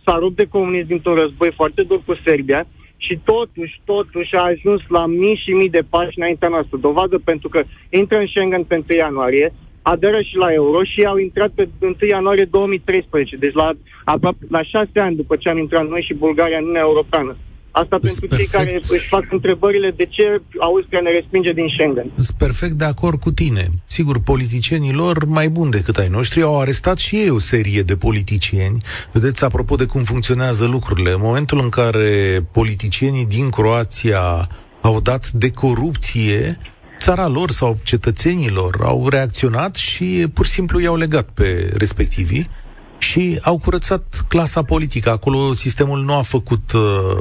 [0.04, 2.66] s-a rupt de comunism dintr-un război foarte dur cu Serbia
[3.06, 6.76] și totuși, totuși a ajuns la mii și mii de pași înaintea noastră.
[6.76, 11.16] Dovadă pentru că intră în Schengen pe 1 ianuarie, aderă și la euro și au
[11.16, 13.72] intrat pe 1 ianuarie 2013, deci la,
[14.04, 17.36] aproape, la șase ani după ce am intrat noi și Bulgaria în Uniunea Europeană.
[17.72, 18.50] Asta pentru perfect.
[18.50, 22.10] cei care își fac întrebările de ce Austria ne respinge din Schengen.
[22.14, 23.68] Sunt perfect de acord cu tine.
[23.86, 27.96] Sigur, politicienii lor, mai buni decât ai noștri, au arestat și ei o serie de
[27.96, 28.82] politicieni.
[29.12, 34.48] Vedeți, apropo de cum funcționează lucrurile, în momentul în care politicienii din Croația
[34.80, 36.58] au dat de corupție,
[36.98, 42.48] țara lor sau cetățenilor au reacționat și pur și simplu i-au legat pe respectivii
[43.02, 45.10] și au curățat clasa politică.
[45.10, 46.80] Acolo sistemul nu a făcut uh,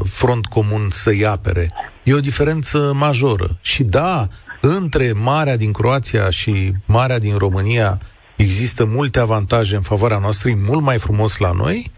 [0.10, 1.70] front comun să-i apere.
[2.04, 3.58] E o diferență majoră.
[3.62, 4.28] Și da,
[4.62, 8.00] între Marea din Croația și Marea din România
[8.38, 11.92] există multe avantaje în favoarea noastră, e mult mai frumos la noi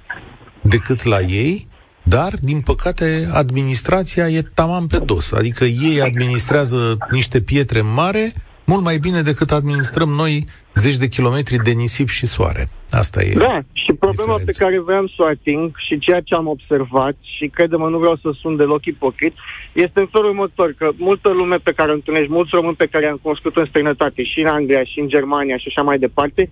[0.62, 1.68] decât la ei,
[2.04, 5.32] dar, din păcate, administrația e tamam pe dos.
[5.32, 8.34] Adică ei administrează niște pietre mare
[8.66, 12.68] mult mai bine decât administrăm noi zeci de kilometri de nisip și soare.
[12.92, 14.46] Asta e Da, și problema diferența.
[14.46, 18.16] pe care vreau să o ating și ceea ce am observat și credem nu vreau
[18.22, 19.34] să sun deloc ipocrit,
[19.74, 23.06] este în felul următor, că multă lume pe care o întâlnești, mulți români pe care
[23.08, 26.50] am cunoscut în străinătate, și în Anglia, și în Germania și așa mai departe,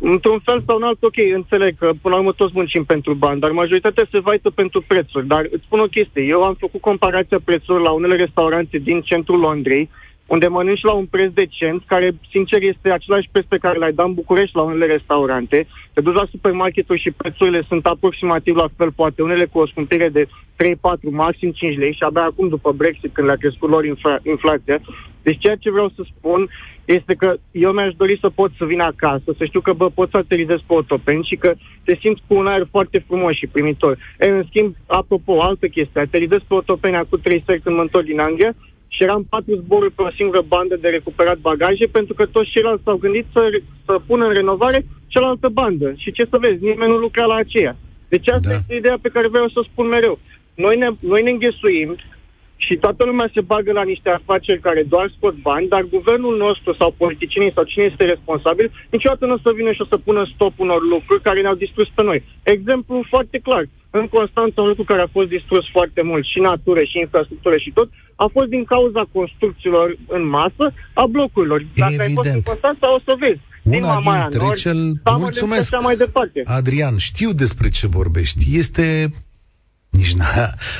[0.00, 3.40] într-un fel sau în alt, ok, înțeleg că până la urmă toți muncim pentru bani,
[3.40, 5.26] dar majoritatea se vaită pentru prețuri.
[5.26, 9.38] Dar îți spun o chestie, eu am făcut comparația prețurilor la unele restaurante din centrul
[9.38, 9.90] Londrei,
[10.34, 14.06] unde mănânci la un preț decent, care, sincer, este același preț pe care l-ai dat
[14.06, 15.66] în București la unele restaurante.
[15.92, 20.08] Te duci la supermarketuri și prețurile sunt aproximativ la fel, poate unele cu o scumpire
[20.08, 20.26] de
[20.56, 24.22] 3, 4, maxim 5 lei și abia acum, după Brexit, când le-a crescut lor infla-
[24.22, 24.80] inflația.
[25.22, 26.48] Deci ceea ce vreau să spun
[26.84, 30.10] este că eu mi-aș dori să pot să vin acasă, să știu că bă, pot
[30.10, 31.54] să aterizez pe otopeni și că
[31.84, 33.98] te simți cu un aer foarte frumos și primitor.
[34.18, 38.04] E, în schimb, apropo, altă chestie, aterizez pe otopeni acum 3 seri când mă întorc
[38.04, 38.54] din Anglia,
[38.94, 42.82] și eram patru zboruri pe o singură bandă de recuperat bagaje, pentru că toți ceilalți
[42.82, 43.42] s-au gândit să,
[43.86, 45.94] să pună în renovare cealaltă bandă.
[45.96, 47.76] Și ce să vezi, nimeni nu lucra la aceea.
[48.08, 48.54] Deci asta da.
[48.54, 50.18] este ideea pe care vreau să o spun mereu.
[50.54, 51.96] Noi ne, noi ne înghesuim
[52.56, 56.74] și toată lumea se bagă la niște afaceri care doar scot bani, dar guvernul nostru
[56.74, 60.30] sau politicienii sau cine este responsabil, niciodată nu o să vină și o să pună
[60.34, 62.22] stop unor lucruri care ne-au distrus pe noi.
[62.42, 63.64] Exemplu foarte clar.
[63.98, 67.70] În Constanța, un lucru care a fost distrus foarte mult, și natură, și infrastructură, și
[67.74, 67.88] tot,
[68.24, 70.64] a fost din cauza construcțiilor în masă
[70.94, 71.66] a blocurilor.
[71.74, 72.08] Dacă Evident.
[72.08, 73.40] ai fost în Constanța, o să vezi.
[73.62, 74.92] Una din dintre Nord, cel...
[75.04, 76.42] Mulțumesc, mai departe.
[76.44, 78.56] Adrian, știu despre ce vorbești.
[78.56, 79.12] Este
[79.90, 80.20] nici n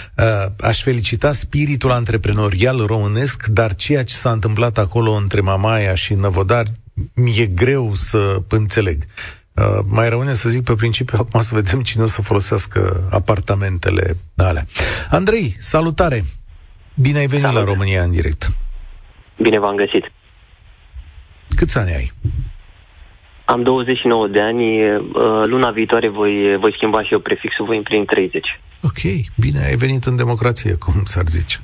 [0.68, 6.66] Aș felicita spiritul antreprenorial românesc, dar ceea ce s-a întâmplat acolo între Mamaia și Năvodar
[7.14, 9.04] mi-e greu să înțeleg.
[9.54, 14.16] Uh, mai rămâne să zic pe principiu, acum să vedem cine o să folosească apartamentele
[14.36, 14.64] alea.
[15.10, 16.22] Andrei, salutare!
[16.94, 17.60] Bine ai venit Salut.
[17.60, 18.50] la România în direct.
[19.42, 20.12] Bine v-am găsit.
[21.56, 22.12] Câți ani ai?
[23.44, 24.94] Am 29 de ani.
[24.94, 25.02] Uh,
[25.44, 28.46] luna viitoare voi, voi schimba și eu prefixul, voi împlini 30.
[28.82, 29.00] Ok,
[29.36, 31.58] bine, ai venit în democrație, cum s-ar zice.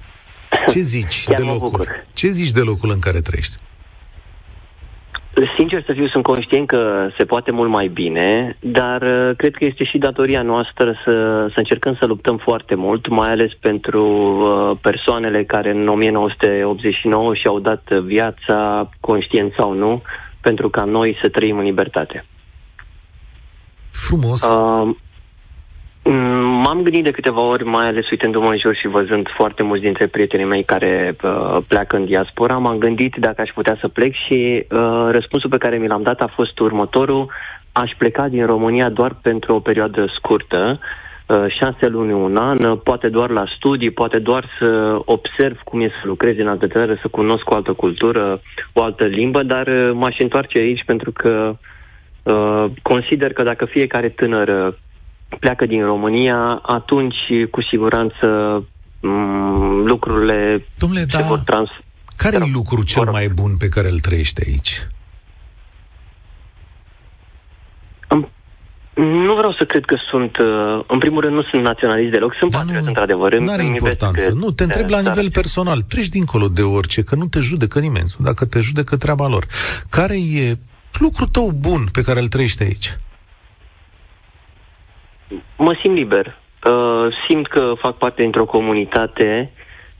[0.70, 1.86] Ce zici de locul?
[2.12, 3.56] Ce zici de locul în care trăiești?
[5.56, 9.64] Sincer să fiu, sunt conștient că se poate mult mai bine, dar uh, cred că
[9.64, 14.78] este și datoria noastră să, să încercăm să luptăm foarte mult, mai ales pentru uh,
[14.80, 20.02] persoanele care în 1989 și-au dat viața, conștient sau nu,
[20.40, 22.24] pentru ca noi să trăim în libertate.
[23.90, 24.42] Frumos.
[24.42, 25.07] Uh, Mm,
[26.12, 30.06] m-am gândit de câteva ori, mai ales uitându-mă în jur și văzând foarte mulți dintre
[30.06, 34.66] prietenii mei care uh, pleacă în diaspora, m-am gândit dacă aș putea să plec și
[34.70, 37.30] uh, răspunsul pe care mi l-am dat a fost următorul.
[37.72, 40.78] Aș pleca din România doar pentru o perioadă scurtă,
[41.26, 45.80] uh, șase luni, un an, uh, poate doar la studii, poate doar să observ cum
[45.80, 48.40] e să lucrez în altă țară, să cunosc o altă cultură,
[48.72, 51.56] o altă limbă, dar uh, m-aș întoarce aici pentru că
[52.22, 54.76] uh, consider că dacă fiecare tânăr
[55.40, 57.16] pleacă din România, atunci
[57.50, 58.26] cu siguranță
[58.62, 61.68] m- mm, lucrurile Domnule, se da, vor trans...
[62.16, 63.12] Care e lucrul cel vor...
[63.12, 64.86] mai bun pe care îl trăiești aici?
[68.08, 68.26] În
[68.94, 72.50] Nu vreau să cred că sunt, uh, în primul rând nu sunt naționalist deloc, sunt
[72.50, 73.38] da, patriot într-adevăr.
[73.38, 77.26] Nu are importanță, nu, te întreb la nivel personal, treci dincolo de orice, că nu
[77.26, 79.46] te judecă nimeni, dacă te judecă treaba lor.
[79.90, 80.58] Care e
[80.98, 82.98] lucrul tău bun pe care îl trăiești aici?
[85.56, 86.38] Mă simt liber.
[86.64, 89.52] Uh, simt că fac parte dintr-o comunitate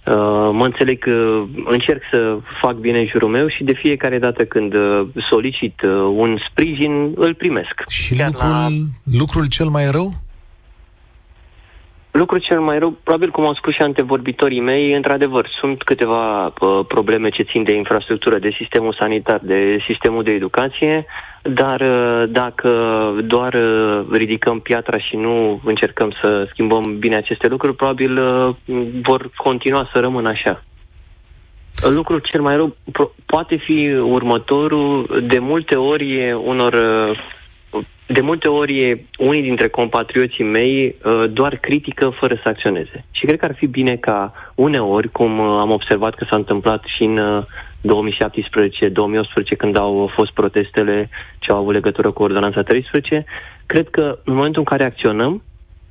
[0.08, 4.44] Uh, mă înțeleg că încerc să fac bine în jurul meu și de fiecare dată
[4.44, 7.74] când uh, solicit uh, un sprijin, îl primesc.
[7.88, 8.66] Și lucrul, la...
[9.18, 10.12] lucrul cel mai rău?
[12.18, 16.52] Lucrul cel mai rău, probabil cum au spus și antevorbitorii mei, într-adevăr, sunt câteva uh,
[16.88, 21.06] probleme ce țin de infrastructură, de sistemul sanitar, de sistemul de educație,
[21.42, 22.70] dar uh, dacă
[23.24, 28.54] doar uh, ridicăm piatra și nu încercăm să schimbăm bine aceste lucruri, probabil uh,
[29.02, 30.62] vor continua să rămână așa.
[31.94, 35.20] Lucrul cel mai rău pro- poate fi următorul.
[35.28, 36.74] De multe ori unor
[38.06, 40.96] de multe ori unii dintre compatrioții mei
[41.30, 43.04] doar critică fără să acționeze.
[43.10, 47.02] Și cred că ar fi bine ca uneori, cum am observat că s-a întâmplat și
[47.02, 47.44] în
[47.82, 51.08] 2017-2018, când au fost protestele
[51.38, 53.24] ce au avut legătură cu Ordonanța 13,
[53.66, 55.42] cred că în momentul în care acționăm,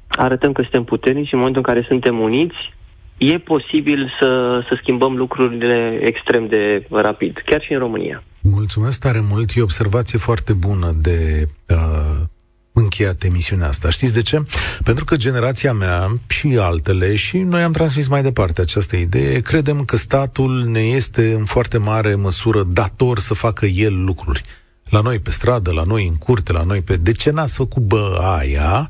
[0.07, 2.73] arătăm că suntem puternici și în momentul în care suntem uniți,
[3.18, 8.24] e posibil să, să schimbăm lucrurile extrem de rapid, chiar și în România.
[8.41, 12.26] Mulțumesc tare mult, e o observație foarte bună de uh,
[12.74, 13.89] încheiat emisiunea asta.
[13.89, 14.45] Știți de ce?
[14.84, 19.84] Pentru că generația mea și altele, și noi am transmis mai departe această idee, credem
[19.86, 24.43] că statul ne este în foarte mare măsură dator să facă el lucruri.
[24.89, 26.95] La noi pe stradă, la noi în curte, la noi pe...
[26.95, 28.88] De ce n-ați făcut bă aia?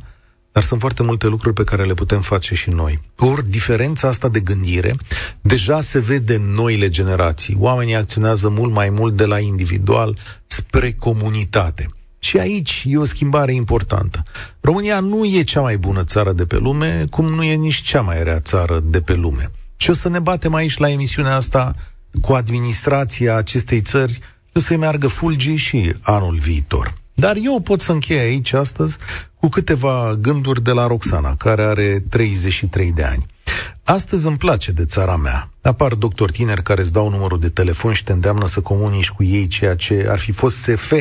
[0.58, 3.00] Dar sunt foarte multe lucruri pe care le putem face și noi.
[3.18, 4.96] Ori diferența asta de gândire
[5.42, 7.56] deja se vede în noile generații.
[7.60, 11.90] Oamenii acționează mult mai mult de la individual spre comunitate.
[12.20, 14.24] Și aici e o schimbare importantă.
[14.62, 18.02] România nu e cea mai bună țară de pe lume, cum nu e nici cea
[18.02, 19.52] mai rea țară de pe lume.
[19.76, 21.76] Și o să ne batem aici la emisiunea asta
[22.22, 24.20] cu administrația acestei țări,
[24.54, 26.94] o să-i meargă fulgi și anul viitor.
[27.20, 28.98] Dar eu pot să închei aici astăzi
[29.40, 33.26] cu câteva gânduri de la Roxana, care are 33 de ani.
[33.84, 35.50] Astăzi îmi place de țara mea.
[35.62, 39.24] Apar doctori tineri care îți dau numărul de telefon și te îndeamnă să comunici cu
[39.24, 40.94] ei ceea ce ar fi fost SF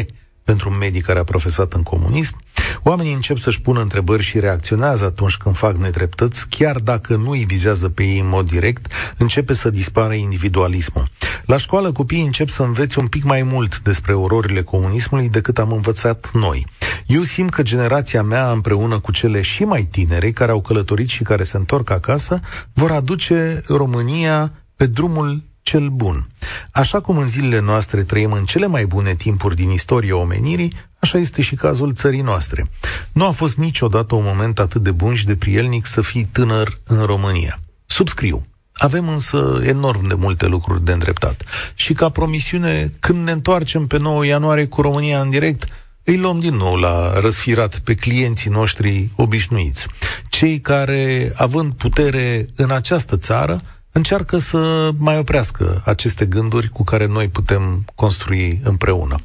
[0.47, 2.41] pentru un medic care a profesat în comunism,
[2.83, 7.45] oamenii încep să-și pună întrebări și reacționează atunci când fac nedreptăți, chiar dacă nu îi
[7.45, 11.11] vizează pe ei în mod direct, începe să dispară individualismul.
[11.45, 15.73] La școală copiii încep să învețe un pic mai mult despre ororile comunismului decât am
[15.73, 16.67] învățat noi.
[17.07, 21.23] Eu simt că generația mea, împreună cu cele și mai tinere care au călătorit și
[21.23, 22.41] care se întorc acasă,
[22.73, 26.29] vor aduce România pe drumul cel bun.
[26.73, 31.19] Așa cum în zilele noastre trăim în cele mai bune timpuri din istoria omenirii, așa
[31.19, 32.71] este și cazul țării noastre.
[33.13, 36.79] Nu a fost niciodată un moment atât de bun și de prielnic să fii tânăr
[36.85, 37.61] în România.
[37.87, 38.47] Subscriu.
[38.73, 41.45] Avem însă enorm de multe lucruri de îndreptat.
[41.75, 45.65] Și ca promisiune, când ne întoarcem pe 9 ianuarie cu România în direct,
[46.05, 49.87] îi luăm din nou la răsfirat pe clienții noștri obișnuiți.
[50.29, 53.63] Cei care, având putere în această țară,
[53.97, 59.17] încearcă să mai oprească aceste gânduri cu care noi putem construi împreună.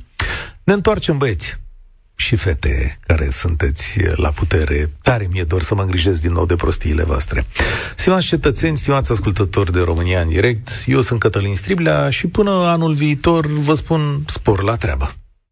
[0.64, 1.60] Ne întoarcem, băieți,
[2.16, 4.90] și fete care sunteți la putere.
[5.02, 7.46] Tare mi-e dor să mă îngrijesc din nou de prostiile voastre.
[7.96, 12.94] Stimați cetățeni, stimați ascultători de România în direct, eu sunt Cătălin Striblea și până anul
[12.94, 15.16] viitor vă spun spor la treabă.